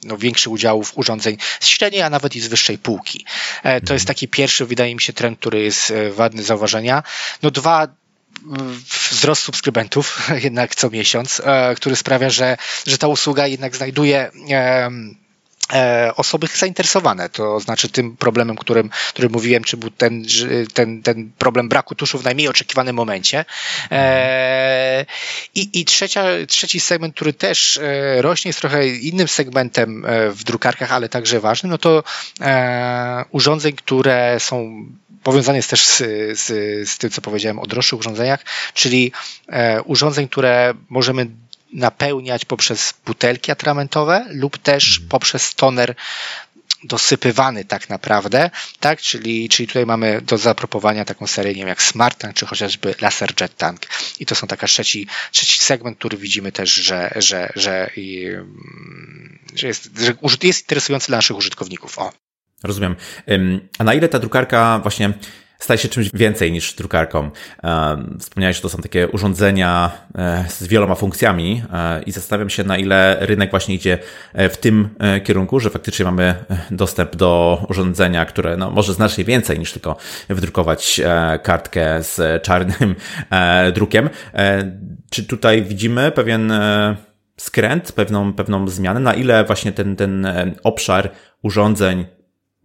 no, 0.04 0.18
większy 0.18 0.50
udziałów 0.50 0.92
urządzeń 0.98 1.36
z 1.60 1.66
średniej, 1.66 2.02
a 2.02 2.10
nawet 2.10 2.36
i 2.36 2.40
z 2.40 2.48
wyższej 2.48 2.78
półki. 2.78 3.24
E, 3.62 3.80
to 3.80 3.92
jest 3.94 4.04
mhm. 4.04 4.06
taki 4.06 4.28
pierwszy, 4.28 4.66
wydaje 4.66 4.94
mi 4.94 5.00
się, 5.00 5.12
trend, 5.12 5.38
który 5.38 5.62
jest 5.62 5.90
e, 5.90 6.10
wadny 6.10 6.42
zauważenia. 6.42 7.02
No 7.42 7.50
dwa, 7.50 7.88
wzrost 9.10 9.42
subskrybentów 9.42 10.28
jednak 10.44 10.74
co 10.74 10.90
miesiąc, 10.90 11.42
e, 11.44 11.74
który 11.74 11.96
sprawia, 11.96 12.30
że, 12.30 12.56
że 12.86 12.98
ta 12.98 13.08
usługa 13.08 13.46
jednak 13.46 13.76
znajduje 13.76 14.30
e, 14.50 14.90
osoby 16.16 16.46
zainteresowane, 16.56 17.28
to 17.28 17.60
znaczy 17.60 17.88
tym 17.88 18.16
problemem, 18.16 18.56
którym, 18.56 18.90
którym 19.08 19.32
mówiłem, 19.32 19.64
czy 19.64 19.76
był 19.76 19.90
ten, 19.90 20.24
ten, 20.74 21.02
ten 21.02 21.30
problem 21.38 21.68
braku 21.68 21.94
tuszu 21.94 22.18
w 22.18 22.24
najmniej 22.24 22.48
oczekiwanym 22.48 22.96
momencie. 22.96 23.44
E, 23.90 25.06
I 25.54 25.80
i 25.80 25.84
trzecia, 25.84 26.24
trzeci 26.48 26.80
segment, 26.80 27.14
który 27.14 27.32
też 27.32 27.80
rośnie, 28.16 28.48
jest 28.48 28.60
trochę 28.60 28.88
innym 28.88 29.28
segmentem 29.28 30.06
w 30.30 30.44
drukarkach, 30.44 30.92
ale 30.92 31.08
także 31.08 31.40
ważnym, 31.40 31.70
no 31.70 31.78
to 31.78 32.04
urządzeń, 33.30 33.72
które 33.72 34.36
są 34.40 34.86
powiązany 35.22 35.58
jest 35.58 35.70
też 35.70 35.86
z, 35.86 35.98
z, 36.40 36.46
z 36.90 36.98
tym, 36.98 37.10
co 37.10 37.20
powiedziałem 37.22 37.58
o 37.58 37.66
droższych 37.66 37.98
urządzeniach, 37.98 38.44
czyli 38.74 39.12
e, 39.48 39.82
urządzeń, 39.82 40.28
które 40.28 40.74
możemy 40.88 41.26
napełniać 41.72 42.44
poprzez 42.44 42.94
butelki 43.06 43.52
atramentowe 43.52 44.26
lub 44.30 44.58
też 44.58 44.90
mhm. 44.94 45.08
poprzez 45.08 45.54
toner 45.54 45.94
dosypywany 46.84 47.64
tak 47.64 47.88
naprawdę, 47.88 48.50
tak? 48.80 49.00
Czyli, 49.00 49.48
czyli 49.48 49.66
tutaj 49.66 49.86
mamy 49.86 50.20
do 50.20 50.38
zaproponowania 50.38 51.04
taką 51.04 51.26
serię, 51.26 51.52
nie 51.52 51.58
wiem, 51.58 51.68
jak 51.68 51.82
Smart 51.82 52.18
Tank, 52.18 52.34
czy 52.34 52.46
chociażby 52.46 52.94
Laser 53.00 53.32
Jet 53.40 53.56
Tank. 53.56 53.80
I 54.20 54.26
to 54.26 54.34
są 54.34 54.46
taka 54.46 54.66
trzeci, 54.66 55.06
trzeci 55.32 55.60
segment, 55.60 55.98
który 55.98 56.18
widzimy 56.18 56.52
też, 56.52 56.74
że, 56.74 57.12
że, 57.16 57.52
że, 57.56 57.90
że, 59.54 59.66
jest, 59.66 59.90
że 59.96 60.14
jest 60.42 60.60
interesujący 60.60 61.06
dla 61.06 61.18
naszych 61.18 61.36
użytkowników. 61.36 61.98
O. 61.98 62.27
Rozumiem. 62.64 62.96
A 63.78 63.84
na 63.84 63.94
ile 63.94 64.08
ta 64.08 64.18
drukarka 64.18 64.78
właśnie 64.78 65.12
staje 65.58 65.78
się 65.78 65.88
czymś 65.88 66.10
więcej 66.14 66.52
niż 66.52 66.74
drukarką? 66.74 67.30
Wspomniałeś, 68.20 68.56
że 68.56 68.62
to 68.62 68.68
są 68.68 68.78
takie 68.78 69.08
urządzenia 69.08 69.90
e, 70.14 70.44
z 70.48 70.66
wieloma 70.66 70.94
funkcjami 70.94 71.62
e, 71.72 72.02
i 72.02 72.12
zastanawiam 72.12 72.50
się, 72.50 72.64
na 72.64 72.78
ile 72.78 73.16
rynek 73.20 73.50
właśnie 73.50 73.74
idzie 73.74 73.98
e, 74.32 74.48
w 74.48 74.56
tym 74.56 74.88
kierunku, 75.24 75.60
że 75.60 75.70
faktycznie 75.70 76.04
mamy 76.04 76.34
dostęp 76.70 77.16
do 77.16 77.62
urządzenia, 77.68 78.24
które 78.24 78.56
no, 78.56 78.70
może 78.70 78.94
znacznie 78.94 79.24
więcej 79.24 79.58
niż 79.58 79.72
tylko 79.72 79.96
wydrukować 80.28 81.00
kartkę 81.42 82.02
z 82.02 82.42
czarnym 82.42 82.94
drukiem. 83.74 84.10
Czy 85.10 85.24
tutaj 85.24 85.62
widzimy 85.62 86.10
pewien 86.10 86.52
skręt, 87.36 87.92
pewną, 87.92 88.32
pewną 88.32 88.68
zmianę, 88.68 89.00
na 89.00 89.14
ile 89.14 89.44
właśnie 89.44 89.72
ten, 89.72 89.96
ten 89.96 90.26
obszar 90.62 91.10
urządzeń 91.42 92.06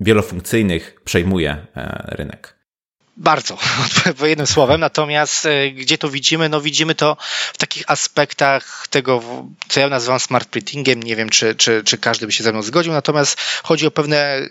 wielofunkcyjnych 0.04 1.02
przejmuje 1.06 1.52
e, 1.76 2.16
rynek. 2.16 2.53
Bardzo, 3.18 3.58
jednym 4.24 4.48
słowem. 4.48 4.80
Natomiast 4.80 5.46
e, 5.46 5.72
gdzie 5.72 5.98
to 5.98 6.10
widzimy? 6.10 6.50
No 6.50 6.62
widzimy 6.62 6.96
to 6.96 7.18
w 7.54 7.58
takich 7.58 7.84
aspektach 7.88 8.88
tego, 8.90 9.24
co 9.68 9.80
ja 9.80 9.90
nazywam 9.90 10.20
smart 10.20 10.50
printingiem. 10.50 11.04
Nie 11.04 11.16
wiem, 11.16 11.30
czy, 11.30 11.56
czy, 11.56 11.84
czy 11.86 11.98
każdy 11.98 12.26
by 12.26 12.32
się 12.32 12.44
ze 12.44 12.52
mną 12.52 12.62
zgodził. 12.62 12.94
Natomiast 12.94 13.42
chodzi 13.64 13.88
o 13.88 13.92
pewne, 13.92 14.18
e, 14.18 14.48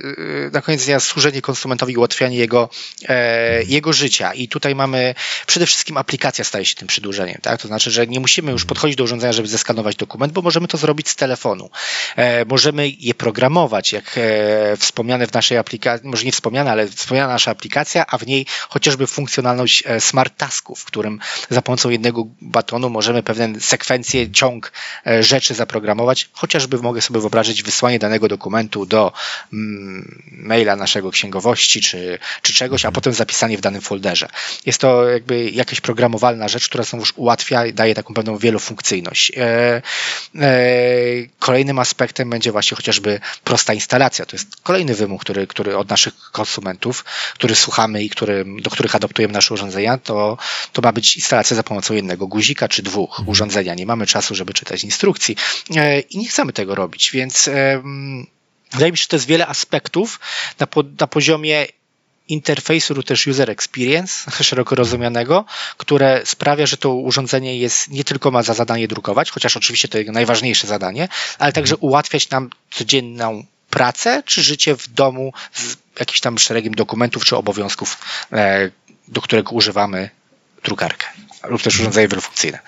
na 0.52 0.62
koniec 0.62 0.84
dnia, 0.84 1.00
służenie 1.00 1.42
konsumentowi, 1.42 1.96
ułatwianie 1.96 2.36
jego, 2.36 2.68
e, 3.08 3.62
jego 3.62 3.92
życia. 3.92 4.34
I 4.34 4.48
tutaj 4.48 4.74
mamy 4.74 5.14
przede 5.46 5.66
wszystkim 5.66 5.96
aplikacja 5.96 6.44
staje 6.44 6.64
się 6.64 6.74
tym 6.74 6.88
przedłużeniem. 6.88 7.38
Tak? 7.42 7.62
To 7.62 7.68
znaczy, 7.68 7.90
że 7.90 8.06
nie 8.06 8.20
musimy 8.20 8.52
już 8.52 8.64
podchodzić 8.64 8.96
do 8.96 9.04
urządzenia, 9.04 9.32
żeby 9.32 9.48
zeskanować 9.48 9.96
dokument, 9.96 10.32
bo 10.32 10.42
możemy 10.42 10.68
to 10.68 10.78
zrobić 10.78 11.08
z 11.08 11.16
telefonu. 11.16 11.70
E, 12.16 12.44
możemy 12.44 12.88
je 12.88 13.14
programować, 13.14 13.92
jak 13.92 14.18
e, 14.18 14.76
wspomniane 14.76 15.26
w 15.26 15.32
naszej 15.32 15.58
aplikacji, 15.58 16.08
może 16.08 16.24
nie 16.24 16.32
wspomniane, 16.32 16.70
ale 16.70 16.88
wspomniana 16.88 17.32
nasza 17.32 17.50
aplikacja, 17.50 18.04
a 18.06 18.18
w 18.18 18.26
niej 18.26 18.46
chociażby 18.68 19.06
funkcjonalność 19.06 19.82
e, 19.86 20.00
smart 20.00 20.36
tasków, 20.36 20.80
w 20.80 20.84
którym 20.84 21.18
za 21.50 21.62
pomocą 21.62 21.90
jednego 21.90 22.26
batonu 22.40 22.90
możemy 22.90 23.22
pewne 23.22 23.60
sekwencje, 23.60 24.30
ciąg 24.30 24.72
e, 25.06 25.22
rzeczy 25.22 25.54
zaprogramować. 25.54 26.28
Chociażby 26.32 26.78
mogę 26.78 27.00
sobie 27.00 27.20
wyobrazić 27.20 27.62
wysłanie 27.62 27.98
danego 27.98 28.28
dokumentu 28.28 28.86
do 28.86 29.12
mm, 29.52 30.22
maila 30.30 30.76
naszego 30.76 31.10
księgowości 31.10 31.80
czy, 31.80 32.18
czy 32.42 32.52
czegoś, 32.52 32.84
a 32.84 32.88
mhm. 32.88 32.94
potem 32.94 33.12
zapisanie 33.12 33.58
w 33.58 33.60
danym 33.60 33.80
folderze. 33.80 34.28
Jest 34.66 34.80
to 34.80 35.08
jakby 35.08 35.50
jakaś 35.50 35.80
programowalna 35.80 36.48
rzecz, 36.48 36.68
która 36.68 36.84
znowuż 36.84 37.12
ułatwia 37.16 37.66
i 37.66 37.72
daje 37.72 37.94
taką 37.94 38.14
pewną 38.14 38.38
wielofunkcyjność. 38.38 39.32
E, 39.36 39.82
kolejnym 41.38 41.78
aspektem 41.78 42.30
będzie 42.30 42.52
właśnie 42.52 42.76
chociażby 42.76 43.20
prosta 43.44 43.74
instalacja. 43.74 44.26
To 44.26 44.36
jest 44.36 44.56
kolejny 44.62 44.94
wymóg, 44.94 45.20
który, 45.20 45.46
który 45.46 45.76
od 45.76 45.90
naszych 45.90 46.14
konsumentów, 46.32 47.04
który 47.34 47.54
słuchamy 47.54 48.02
i 48.02 48.10
który 48.10 48.41
do 48.44 48.70
których 48.70 48.94
adaptujemy 48.94 49.34
nasze 49.34 49.54
urządzenia, 49.54 49.98
to, 49.98 50.38
to 50.72 50.82
ma 50.82 50.92
być 50.92 51.16
instalacja 51.16 51.56
za 51.56 51.62
pomocą 51.62 51.94
jednego 51.94 52.26
guzika 52.26 52.68
czy 52.68 52.82
dwóch 52.82 53.10
mhm. 53.10 53.28
urządzenia. 53.28 53.74
Nie 53.74 53.86
mamy 53.86 54.06
czasu, 54.06 54.34
żeby 54.34 54.54
czytać 54.54 54.84
instrukcji 54.84 55.36
e, 55.76 56.00
i 56.00 56.18
nie 56.18 56.28
chcemy 56.28 56.52
tego 56.52 56.74
robić, 56.74 57.10
więc 57.12 57.50
wydaje 58.72 58.92
mi 58.92 58.98
się, 58.98 59.02
że 59.02 59.08
to 59.08 59.16
jest 59.16 59.26
wiele 59.26 59.46
aspektów 59.46 60.20
na, 60.58 60.66
po, 60.66 60.84
na 61.00 61.06
poziomie 61.06 61.66
interfejsu 62.28 62.94
lub 62.94 63.06
też 63.06 63.26
user 63.26 63.50
experience 63.50 64.30
szeroko 64.44 64.74
rozumianego, 64.74 65.44
które 65.76 66.22
sprawia, 66.24 66.66
że 66.66 66.76
to 66.76 66.94
urządzenie 66.94 67.58
jest 67.58 67.88
nie 67.88 68.04
tylko 68.04 68.30
ma 68.30 68.42
za 68.42 68.54
zadanie 68.54 68.88
drukować, 68.88 69.30
chociaż 69.30 69.56
oczywiście 69.56 69.88
to 69.88 69.98
jego 69.98 70.12
najważniejsze 70.12 70.66
zadanie, 70.66 71.08
ale 71.38 71.52
także 71.52 71.74
mhm. 71.74 71.90
ułatwiać 71.90 72.30
nam 72.30 72.50
codzienną 72.70 73.44
pracę 73.72 74.22
czy 74.26 74.42
życie 74.42 74.76
w 74.76 74.88
domu 74.88 75.32
z 75.52 75.76
jakimś 76.00 76.20
tam 76.20 76.38
szeregiem 76.38 76.74
dokumentów 76.74 77.24
czy 77.24 77.36
obowiązków, 77.36 77.98
e, 78.32 78.70
do 79.08 79.20
którego 79.20 79.50
używamy 79.50 80.10
drukarkę 80.64 81.06
lub 81.44 81.62
też 81.62 81.80
urządzenie 81.80 82.08
wielofunkcyjne. 82.08 82.58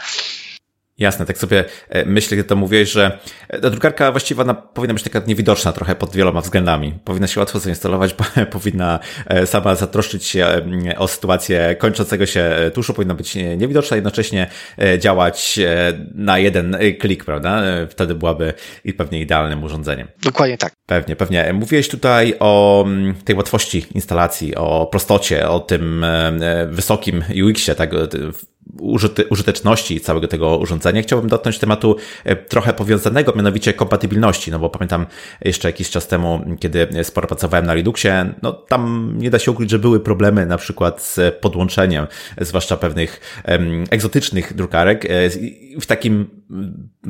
Jasne, 0.98 1.26
tak 1.26 1.38
sobie 1.38 1.64
e, 1.88 2.04
myślę, 2.06 2.36
kiedy 2.36 2.48
to 2.48 2.56
mówiłeś, 2.56 2.90
że 2.90 3.18
e, 3.48 3.60
ta 3.60 3.70
drukarka 3.70 4.12
właściwie 4.12 4.42
ona 4.42 4.54
powinna 4.54 4.94
być 4.94 5.02
taka 5.02 5.22
niewidoczna 5.26 5.72
trochę 5.72 5.94
pod 5.94 6.12
wieloma 6.12 6.40
względami. 6.40 6.94
Powinna 7.04 7.26
się 7.26 7.40
łatwo 7.40 7.58
zainstalować, 7.58 8.14
powinna 8.50 8.98
e, 9.26 9.46
sama 9.46 9.74
zatroszczyć 9.74 10.24
się 10.24 10.46
o 10.96 11.08
sytuację 11.08 11.76
kończącego 11.78 12.26
się 12.26 12.70
tuszu, 12.74 12.94
powinna 12.94 13.14
być 13.14 13.34
niewidoczna, 13.34 13.96
jednocześnie 13.96 14.50
działać 14.98 15.60
na 16.14 16.38
jeden 16.38 16.76
klik, 17.00 17.24
prawda? 17.24 17.62
Wtedy 17.88 18.14
byłaby 18.14 18.54
i 18.84 18.92
pewnie 18.92 19.20
idealnym 19.20 19.64
urządzeniem. 19.64 20.08
Dokładnie 20.22 20.58
tak. 20.58 20.72
Pewnie, 20.86 21.16
pewnie. 21.16 21.52
Mówiłeś 21.52 21.88
tutaj 21.88 22.34
o 22.40 22.84
mm, 22.86 23.14
tej 23.14 23.36
łatwości 23.36 23.86
instalacji, 23.94 24.54
o 24.54 24.86
prostocie, 24.86 25.48
o 25.48 25.60
tym 25.60 26.06
wysokim 26.68 27.24
UX-ie, 27.44 27.74
tak, 27.74 27.90
użyteczności 29.30 30.00
całego 30.00 30.28
tego 30.28 30.58
urządzenia. 30.58 31.02
Chciałbym 31.02 31.30
dotknąć 31.30 31.58
tematu 31.58 31.96
e, 32.24 32.36
trochę 32.36 32.72
powiązanego, 32.72 33.32
mianowicie 33.36 33.72
kompatybilności, 33.72 34.50
no 34.50 34.58
bo 34.58 34.70
pamiętam 34.70 35.06
jeszcze 35.44 35.68
jakiś 35.68 35.90
czas 35.90 36.08
temu, 36.08 36.44
kiedy 36.60 36.88
sporo 37.02 37.28
pracowałem 37.28 37.66
na 37.66 37.74
Linuxie, 37.74 38.34
no 38.42 38.52
tam 38.52 39.14
nie 39.18 39.30
da 39.30 39.38
się 39.38 39.50
ukryć, 39.50 39.70
że 39.70 39.78
były 39.78 40.00
problemy 40.00 40.46
na 40.46 40.56
przykład 40.56 41.02
z 41.02 41.34
podłączeniem, 41.40 42.06
zwłaszcza 42.40 42.76
pewnych 42.76 43.20
egzotycznych 43.90 44.54
drukarek 44.54 45.04
e, 45.04 45.10
w 45.80 45.86
takim, 45.86 46.26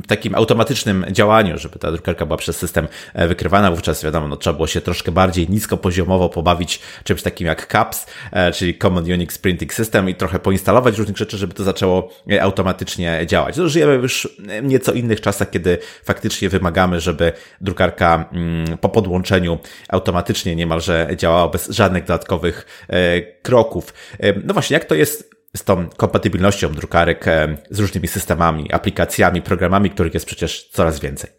takim 0.06 0.34
automatycznym 0.34 1.06
działaniu, 1.10 1.58
żeby 1.58 1.78
ta 1.78 1.92
drukarka 1.92 2.26
była 2.26 2.36
przez 2.36 2.56
system 2.56 2.88
e, 3.14 3.28
wykrywana, 3.28 3.70
wówczas 3.70 4.04
wiadomo, 4.04 4.28
no 4.28 4.36
trzeba 4.36 4.54
było 4.54 4.66
się 4.66 4.80
troszkę 4.80 5.12
bardziej 5.12 5.48
niskopoziomowo 5.48 6.28
pobawić 6.28 6.80
czymś 7.04 7.22
takim 7.22 7.46
jak 7.46 7.66
CAPS, 7.66 8.06
czyli 8.54 8.78
Common 8.78 9.04
Unix 9.04 9.38
Printing 9.38 9.74
System 9.74 10.08
i 10.08 10.14
trochę 10.14 10.38
poinstalować 10.38 10.98
różnych 10.98 11.16
rzeczy, 11.16 11.38
żeby 11.38 11.54
to 11.54 11.64
zaczęło 11.64 12.10
e, 12.30 12.42
automatycznie 12.42 13.20
działać. 13.26 13.56
No, 13.56 13.68
żyjemy 13.68 13.94
już 13.94 14.28
w 14.62 14.62
nieco 14.62 14.92
innych 14.92 15.20
czasach, 15.20 15.50
kiedy 15.50 15.78
faktycznie 16.04 16.48
wymagamy, 16.48 17.00
żeby 17.00 17.32
drukarka 17.60 18.28
mm, 18.32 18.78
po 18.78 18.88
podłączeniu 18.88 19.58
automatycznie 19.88 20.56
niemalże 20.56 21.08
działała 21.16 21.48
bez 21.48 21.68
żadnych 21.68 22.04
dodatkowych 22.04 22.86
e, 22.88 23.22
kroków. 23.22 23.94
E, 24.20 24.32
no 24.44 24.54
właśnie, 24.54 24.74
jak 24.74 24.84
to 24.84 24.94
jest 24.94 25.33
z 25.56 25.64
tą 25.64 25.88
kompatybilnością 25.88 26.72
drukarek 26.72 27.24
z 27.70 27.78
różnymi 27.78 28.08
systemami, 28.08 28.72
aplikacjami, 28.72 29.42
programami, 29.42 29.90
których 29.90 30.14
jest 30.14 30.26
przecież 30.26 30.68
coraz 30.72 31.00
więcej? 31.00 31.30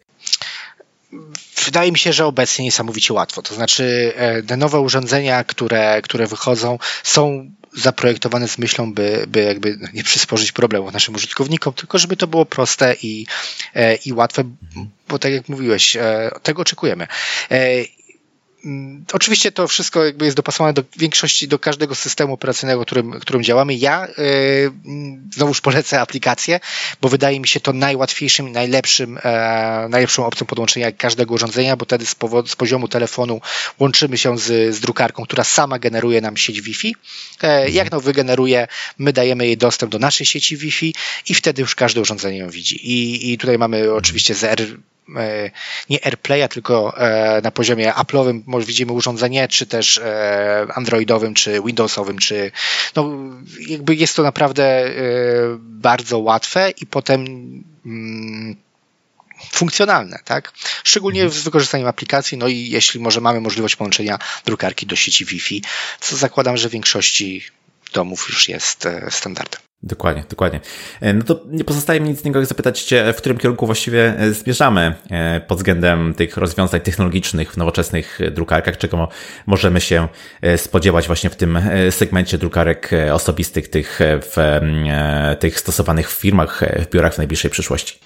Wydaje 1.64 1.92
mi 1.92 1.98
się, 1.98 2.12
że 2.12 2.26
obecnie 2.26 2.64
niesamowicie 2.64 3.14
łatwo. 3.14 3.42
To 3.42 3.54
znaczy, 3.54 4.12
te 4.46 4.56
nowe 4.56 4.80
urządzenia, 4.80 5.44
które, 5.44 6.02
które 6.02 6.26
wychodzą, 6.26 6.78
są 7.02 7.50
zaprojektowane 7.76 8.48
z 8.48 8.58
myślą, 8.58 8.94
by, 8.94 9.24
by 9.28 9.42
jakby 9.42 9.78
nie 9.92 10.04
przysporzyć 10.04 10.52
problemów 10.52 10.92
naszym 10.92 11.14
użytkownikom, 11.14 11.72
tylko 11.72 11.98
żeby 11.98 12.16
to 12.16 12.26
było 12.26 12.46
proste 12.46 12.96
i, 13.02 13.26
e, 13.74 13.94
i 13.94 14.12
łatwe, 14.12 14.44
bo 15.08 15.18
tak 15.18 15.32
jak 15.32 15.48
mówiłeś, 15.48 15.96
e, 15.96 16.30
tego 16.42 16.62
oczekujemy. 16.62 17.06
Mm, 18.66 19.04
oczywiście 19.12 19.52
to 19.52 19.68
wszystko 19.68 20.04
jakby 20.04 20.24
jest 20.24 20.36
dopasowane 20.36 20.72
do 20.72 20.82
większości, 20.96 21.48
do 21.48 21.58
każdego 21.58 21.94
systemu 21.94 22.34
operacyjnego, 22.34 22.84
którym, 22.84 23.20
którym 23.20 23.42
działamy. 23.42 23.74
Ja 23.74 24.08
yy, 24.18 24.72
znowuż 25.34 25.60
polecę 25.60 26.00
aplikację, 26.00 26.60
bo 27.00 27.08
wydaje 27.08 27.40
mi 27.40 27.48
się 27.48 27.60
to 27.60 27.72
najłatwiejszym, 27.72 28.52
najlepszym, 28.52 29.18
e, 29.22 29.86
najlepszą 29.90 30.26
opcją 30.26 30.46
podłączenia 30.46 30.92
każdego 30.92 31.34
urządzenia, 31.34 31.76
bo 31.76 31.84
wtedy 31.84 32.06
z, 32.06 32.14
powo- 32.14 32.46
z 32.46 32.56
poziomu 32.56 32.88
telefonu 32.88 33.40
łączymy 33.78 34.18
się 34.18 34.38
z, 34.38 34.74
z 34.74 34.80
drukarką, 34.80 35.24
która 35.24 35.44
sama 35.44 35.78
generuje 35.78 36.20
nam 36.20 36.36
sieć 36.36 36.60
Wi-Fi. 36.60 36.94
E, 37.42 37.70
jak 37.70 37.90
no 37.90 38.00
wygeneruje, 38.00 38.68
my 38.98 39.12
dajemy 39.12 39.46
jej 39.46 39.56
dostęp 39.56 39.92
do 39.92 39.98
naszej 39.98 40.26
sieci 40.26 40.56
Wi-Fi 40.56 40.94
i 41.28 41.34
wtedy 41.34 41.62
już 41.62 41.74
każde 41.74 42.00
urządzenie 42.00 42.38
ją 42.38 42.50
widzi. 42.50 42.90
I, 42.90 43.32
i 43.32 43.38
tutaj 43.38 43.58
mamy 43.58 43.92
oczywiście 43.92 44.34
ZR 44.34 44.62
E, 44.62 44.95
nie 45.90 46.04
AirPlaya, 46.04 46.48
tylko 46.48 46.98
e, 46.98 47.40
na 47.42 47.50
poziomie 47.50 47.92
Apple'owym 47.92 48.42
może 48.46 48.66
widzimy 48.66 48.92
urządzenie, 48.92 49.48
czy 49.48 49.66
też 49.66 49.98
e, 49.98 50.66
Androidowym, 50.74 51.34
czy 51.34 51.60
Windowsowym, 51.66 52.18
czy 52.18 52.50
no 52.96 53.10
jakby 53.68 53.94
jest 53.94 54.16
to 54.16 54.22
naprawdę 54.22 54.90
bardzo 55.58 56.18
łatwe 56.18 56.70
i 56.70 56.86
potem 56.86 57.24
mm, 57.86 58.56
funkcjonalne, 59.52 60.18
tak? 60.24 60.52
Szczególnie 60.84 61.22
mhm. 61.22 61.40
z 61.40 61.44
wykorzystaniem 61.44 61.86
aplikacji, 61.86 62.38
no 62.38 62.48
i 62.48 62.68
jeśli 62.68 63.00
może 63.00 63.20
mamy 63.20 63.40
możliwość 63.40 63.76
połączenia 63.76 64.18
drukarki 64.44 64.86
do 64.86 64.96
sieci 64.96 65.24
Wi-Fi, 65.24 65.62
co 66.00 66.16
zakładam, 66.16 66.56
że 66.56 66.68
w 66.68 66.72
większości 66.72 67.44
domów 67.92 68.26
już 68.28 68.48
jest 68.48 68.88
standardem. 69.10 69.65
Dokładnie, 69.82 70.24
dokładnie. 70.30 70.60
E, 71.00 71.12
no 71.12 71.24
to 71.24 71.40
nie 71.46 71.64
pozostaje 71.64 72.00
mi 72.00 72.08
nic 72.08 72.22
innego 72.22 72.38
jak 72.40 72.48
zapytać 72.48 72.82
Cię, 72.82 73.12
w 73.12 73.16
którym 73.16 73.38
kierunku 73.38 73.66
właściwie 73.66 74.18
e, 74.18 74.32
zmierzamy 74.32 74.94
e, 75.10 75.40
pod 75.40 75.58
względem 75.58 76.14
tych 76.14 76.36
rozwiązań 76.36 76.80
technologicznych 76.80 77.52
w 77.52 77.56
nowoczesnych 77.56 78.18
drukarkach, 78.30 78.78
czego 78.78 79.08
możemy 79.46 79.80
się 79.80 80.08
spodziewać 80.56 81.06
właśnie 81.06 81.30
w 81.30 81.36
tym 81.36 81.58
segmencie 81.90 82.38
drukarek 82.38 82.90
osobistych, 83.12 83.68
tych, 83.68 83.98
w, 84.00 84.60
tych 85.38 85.60
stosowanych 85.60 86.10
w 86.10 86.20
firmach, 86.20 86.62
w 86.86 86.90
biurach 86.90 87.14
w 87.14 87.18
najbliższej 87.18 87.50
przyszłości. 87.50 87.98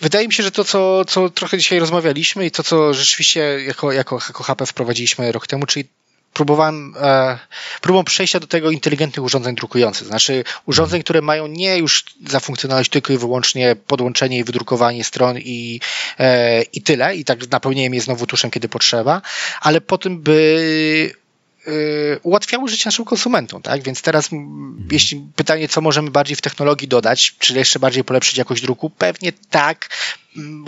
Wydaje 0.00 0.26
mi 0.26 0.32
się, 0.32 0.42
że 0.42 0.50
to, 0.50 0.64
co, 0.64 1.04
co 1.04 1.30
trochę 1.30 1.58
dzisiaj 1.58 1.78
rozmawialiśmy 1.78 2.46
i 2.46 2.50
to, 2.50 2.62
co 2.62 2.94
rzeczywiście 2.94 3.40
jako, 3.40 3.92
jako, 3.92 4.18
jako 4.28 4.42
HP 4.42 4.66
wprowadziliśmy 4.66 5.32
rok 5.32 5.46
temu, 5.46 5.66
czyli 5.66 5.88
próbowałem, 6.32 6.94
e, 7.00 7.38
próbą 7.80 8.04
przejścia 8.04 8.40
do 8.40 8.46
tego 8.46 8.70
inteligentnych 8.70 9.24
urządzeń 9.24 9.54
drukujących. 9.54 10.06
Znaczy 10.06 10.44
urządzeń, 10.66 11.02
które 11.02 11.22
mają 11.22 11.46
nie 11.46 11.78
już 11.78 12.04
za 12.26 12.40
funkcjonalność 12.40 12.90
tylko 12.90 13.12
i 13.12 13.18
wyłącznie 13.18 13.76
podłączenie 13.86 14.38
i 14.38 14.44
wydrukowanie 14.44 15.04
stron 15.04 15.38
i, 15.38 15.80
e, 16.18 16.62
i 16.62 16.82
tyle, 16.82 17.16
i 17.16 17.24
tak 17.24 17.50
napełnieniem 17.50 17.94
je 17.94 18.00
znowu 18.00 18.26
tuszem, 18.26 18.50
kiedy 18.50 18.68
potrzeba, 18.68 19.22
ale 19.60 19.80
po 19.80 19.98
tym, 19.98 20.22
by 20.22 21.12
ułatwiały 22.22 22.68
życie 22.68 22.82
naszym 22.86 23.04
konsumentom, 23.04 23.62
tak? 23.62 23.82
Więc 23.82 24.02
teraz, 24.02 24.32
mhm. 24.32 24.88
jeśli 24.90 25.28
pytanie, 25.36 25.68
co 25.68 25.80
możemy 25.80 26.10
bardziej 26.10 26.36
w 26.36 26.40
technologii 26.40 26.88
dodać, 26.88 27.34
czy 27.38 27.54
jeszcze 27.54 27.78
bardziej 27.78 28.04
polepszyć 28.04 28.38
jakość 28.38 28.62
druku, 28.62 28.90
pewnie 28.90 29.32
tak, 29.50 29.88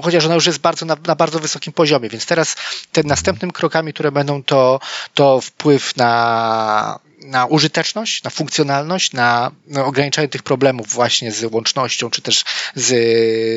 chociaż 0.02 0.24
ona 0.24 0.34
już 0.34 0.46
jest 0.46 0.58
bardzo 0.58 0.86
na, 0.86 0.96
na, 1.06 1.14
bardzo 1.14 1.38
wysokim 1.38 1.72
poziomie, 1.72 2.08
więc 2.08 2.26
teraz 2.26 2.56
te 2.92 3.02
następnym 3.02 3.50
krokami, 3.50 3.92
które 3.92 4.12
będą, 4.12 4.42
to, 4.42 4.80
to 5.14 5.40
wpływ 5.40 5.96
na 5.96 7.00
na 7.20 7.46
użyteczność, 7.46 8.22
na 8.22 8.30
funkcjonalność, 8.30 9.12
na, 9.12 9.50
na 9.66 9.84
ograniczanie 9.84 10.28
tych 10.28 10.42
problemów 10.42 10.88
właśnie 10.88 11.32
z 11.32 11.52
łącznością, 11.52 12.10
czy 12.10 12.22
też 12.22 12.44
z, 12.74 12.86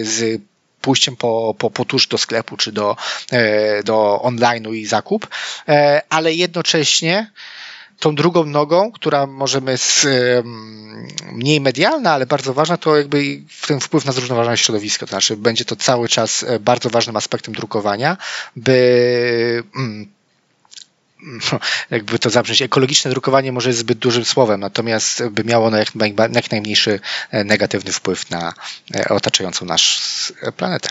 z 0.07 0.41
pójściem 0.83 1.15
po, 1.15 1.55
po, 1.57 1.69
po 1.71 1.85
tuż 1.85 2.07
do 2.07 2.17
sklepu, 2.17 2.57
czy 2.57 2.71
do, 2.71 2.95
e, 3.31 3.83
do 3.83 4.21
online'u 4.23 4.73
i 4.75 4.85
zakup, 4.85 5.27
e, 5.67 6.01
ale 6.09 6.33
jednocześnie 6.33 7.31
tą 7.99 8.15
drugą 8.15 8.45
nogą, 8.45 8.91
która 8.91 9.27
możemy 9.27 9.77
z, 9.77 10.07
mniej 11.31 11.61
medialna, 11.61 12.11
ale 12.11 12.25
bardzo 12.25 12.53
ważna, 12.53 12.77
to 12.77 12.97
jakby 12.97 13.41
ten 13.67 13.79
wpływ 13.79 14.05
na 14.05 14.11
zrównoważone 14.11 14.57
środowisko. 14.57 15.05
To 15.05 15.09
znaczy, 15.09 15.37
będzie 15.37 15.65
to 15.65 15.75
cały 15.75 16.09
czas 16.09 16.43
e, 16.43 16.59
bardzo 16.59 16.89
ważnym 16.89 17.15
aspektem 17.15 17.53
drukowania, 17.53 18.17
by 18.55 19.63
mm, 19.75 20.07
jakby 21.91 22.19
to 22.19 22.29
zabrzmieć, 22.29 22.61
ekologiczne 22.61 23.11
drukowanie 23.11 23.51
może 23.51 23.69
jest 23.69 23.79
zbyt 23.79 23.97
dużym 23.97 24.25
słowem, 24.25 24.59
natomiast 24.59 25.23
by 25.27 25.43
miało 25.43 25.67
ono 25.67 25.77
jak, 25.77 25.95
najmniejszy 26.51 26.99
e, 27.31 27.43
negatywny 27.43 27.91
wpływ 27.91 28.29
na 28.29 28.53
e, 28.95 29.09
otaczającą 29.09 29.65
nas 29.65 30.33
planetę. 30.57 30.89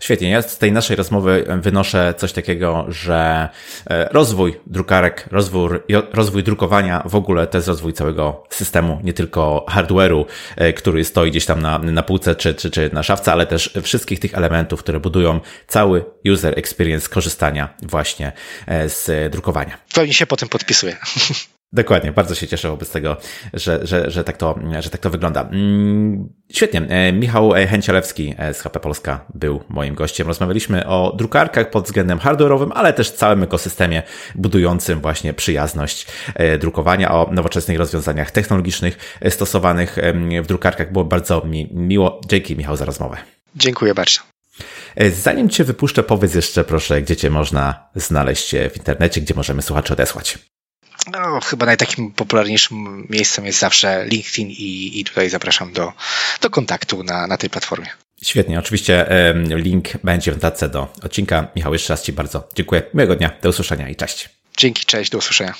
Świetnie. 0.00 0.30
Ja 0.30 0.42
z 0.42 0.58
tej 0.58 0.72
naszej 0.72 0.96
rozmowy 0.96 1.44
wynoszę 1.60 2.14
coś 2.16 2.32
takiego, 2.32 2.86
że 2.88 3.48
e, 3.90 4.08
rozwój 4.12 4.60
drukarek, 4.66 5.28
rozwój, 5.30 5.68
rozwój 6.12 6.42
drukowania 6.42 7.02
w 7.06 7.14
ogóle 7.14 7.46
to 7.46 7.58
jest 7.58 7.68
rozwój 7.68 7.92
całego 7.92 8.44
systemu, 8.50 9.00
nie 9.04 9.12
tylko 9.12 9.66
hardware'u, 9.68 10.24
e, 10.56 10.72
który 10.72 11.04
stoi 11.04 11.30
gdzieś 11.30 11.46
tam 11.46 11.62
na, 11.62 11.78
na 11.78 12.02
półce 12.02 12.34
czy, 12.36 12.54
czy, 12.54 12.70
czy 12.70 12.90
na 12.92 13.02
szafce, 13.02 13.32
ale 13.32 13.46
też 13.46 13.74
wszystkich 13.82 14.20
tych 14.20 14.34
elementów, 14.34 14.80
które 14.80 15.00
budują 15.00 15.40
cały 15.66 16.04
user 16.32 16.58
experience 16.58 17.08
korzystania 17.08 17.74
właśnie 17.82 18.32
e, 18.66 18.88
z 18.88 19.32
drukowania. 19.32 19.78
Pewnie 19.94 20.14
się 20.14 20.26
po 20.26 20.36
tym 20.36 20.48
podpisuję. 20.48 20.96
Dokładnie, 21.74 22.12
bardzo 22.12 22.34
się 22.34 22.46
cieszę 22.46 22.68
wobec 22.68 22.90
tego, 22.90 23.16
że, 23.52 23.86
że, 23.86 24.10
że, 24.10 24.24
tak, 24.24 24.36
to, 24.36 24.58
że 24.80 24.90
tak 24.90 25.00
to 25.00 25.10
wygląda. 25.10 25.42
Mm, 25.42 26.28
świetnie. 26.52 26.82
E, 26.88 27.12
Michał 27.12 27.50
Chęcielewski 27.50 28.34
z 28.52 28.60
HP 28.60 28.80
Polska 28.80 29.24
był 29.34 29.60
moim 29.68 29.94
gościem. 29.94 30.26
Rozmawialiśmy 30.26 30.86
o 30.86 31.14
drukarkach 31.16 31.70
pod 31.70 31.84
względem 31.84 32.18
hardware'owym, 32.18 32.70
ale 32.74 32.92
też 32.92 33.10
całym 33.10 33.42
ekosystemie 33.42 34.02
budującym 34.34 35.00
właśnie 35.00 35.34
przyjazność 35.34 36.06
e, 36.34 36.58
drukowania, 36.58 37.14
o 37.14 37.28
nowoczesnych 37.32 37.78
rozwiązaniach 37.78 38.30
technologicznych 38.30 39.18
e, 39.20 39.30
stosowanych 39.30 39.96
w 40.42 40.46
drukarkach. 40.46 40.92
Było 40.92 41.04
bardzo 41.04 41.44
mi 41.44 41.68
miło. 41.72 42.20
Dzięki 42.26 42.56
Michał 42.56 42.76
za 42.76 42.84
rozmowę. 42.84 43.16
Dziękuję 43.56 43.94
bardzo. 43.94 44.20
Zanim 45.10 45.48
Cię 45.48 45.64
wypuszczę, 45.64 46.02
powiedz 46.02 46.34
jeszcze 46.34 46.64
proszę, 46.64 47.02
gdzie 47.02 47.16
Cię 47.16 47.30
można 47.30 47.88
znaleźć 47.94 48.54
w 48.70 48.76
internecie, 48.76 49.20
gdzie 49.20 49.34
możemy 49.34 49.62
słuchaczy 49.62 49.92
odesłać. 49.92 50.38
No, 51.12 51.40
chyba 51.40 51.66
najtakim 51.66 52.12
popularniejszym 52.12 53.06
miejscem 53.10 53.46
jest 53.46 53.58
zawsze 53.58 54.06
LinkedIn 54.06 54.48
i, 54.48 55.00
i 55.00 55.04
tutaj 55.04 55.30
zapraszam 55.30 55.72
do, 55.72 55.92
do 56.40 56.50
kontaktu 56.50 57.02
na, 57.02 57.26
na 57.26 57.36
tej 57.36 57.50
platformie. 57.50 57.86
Świetnie, 58.22 58.58
oczywiście 58.58 59.06
link 59.48 59.88
będzie 60.04 60.32
w 60.32 60.34
notatce 60.34 60.68
do 60.68 60.92
odcinka. 61.02 61.48
Michał, 61.56 61.72
jeszcze 61.72 61.92
raz 61.92 62.02
Ci 62.02 62.12
bardzo 62.12 62.48
dziękuję. 62.54 62.82
Miłego 62.94 63.16
dnia, 63.16 63.30
do 63.42 63.48
usłyszenia 63.48 63.88
i 63.88 63.96
cześć. 63.96 64.28
Dzięki, 64.56 64.84
cześć, 64.84 65.10
do 65.10 65.18
usłyszenia. 65.18 65.54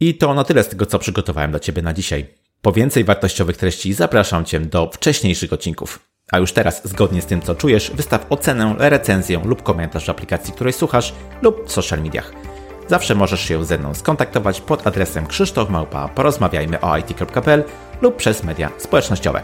I 0.00 0.14
to 0.14 0.34
na 0.34 0.44
tyle 0.44 0.62
z 0.62 0.68
tego, 0.68 0.86
co 0.86 0.98
przygotowałem 0.98 1.50
dla 1.50 1.60
Ciebie 1.60 1.82
na 1.82 1.92
dzisiaj. 1.92 2.26
Po 2.62 2.72
więcej 2.72 3.04
wartościowych 3.04 3.56
treści 3.56 3.92
zapraszam 3.92 4.44
Cię 4.44 4.60
do 4.60 4.90
wcześniejszych 4.94 5.52
odcinków. 5.52 5.98
A 6.32 6.38
już 6.38 6.52
teraz, 6.52 6.88
zgodnie 6.88 7.22
z 7.22 7.26
tym, 7.26 7.42
co 7.42 7.54
czujesz, 7.54 7.90
wystaw 7.90 8.26
ocenę, 8.30 8.74
recenzję 8.78 9.42
lub 9.44 9.62
komentarz 9.62 10.06
w 10.06 10.10
aplikacji, 10.10 10.52
której 10.52 10.72
słuchasz 10.72 11.12
lub 11.42 11.68
w 11.68 11.72
social 11.72 12.02
mediach. 12.02 12.32
Zawsze 12.88 13.14
możesz 13.14 13.40
się 13.40 13.64
ze 13.64 13.78
mną 13.78 13.94
skontaktować 13.94 14.60
pod 14.60 14.86
adresem 14.86 15.26
krzysztofmałpa 15.26 16.08
porozmawiajmy 16.08 16.80
o 16.80 16.96
it.pl 16.96 17.64
lub 18.02 18.16
przez 18.16 18.44
media 18.44 18.70
społecznościowe. 18.78 19.42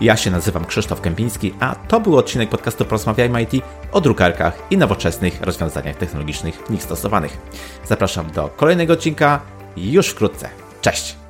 Ja 0.00 0.16
się 0.16 0.30
nazywam 0.30 0.64
Krzysztof 0.64 1.00
Kępiński, 1.00 1.54
a 1.60 1.74
to 1.74 2.00
był 2.00 2.16
odcinek 2.16 2.48
podcastu 2.48 2.84
Porozmawiajmy 2.84 3.42
IT 3.42 3.64
o 3.92 4.00
drukarkach 4.00 4.58
i 4.70 4.76
nowoczesnych 4.76 5.42
rozwiązaniach 5.42 5.96
technologicznych 5.96 6.54
w 6.54 6.70
nich 6.70 6.82
stosowanych. 6.82 7.38
Zapraszam 7.84 8.30
do 8.30 8.48
kolejnego 8.48 8.92
odcinka 8.92 9.40
już 9.76 10.08
wkrótce. 10.08 10.48
Cześć! 10.80 11.25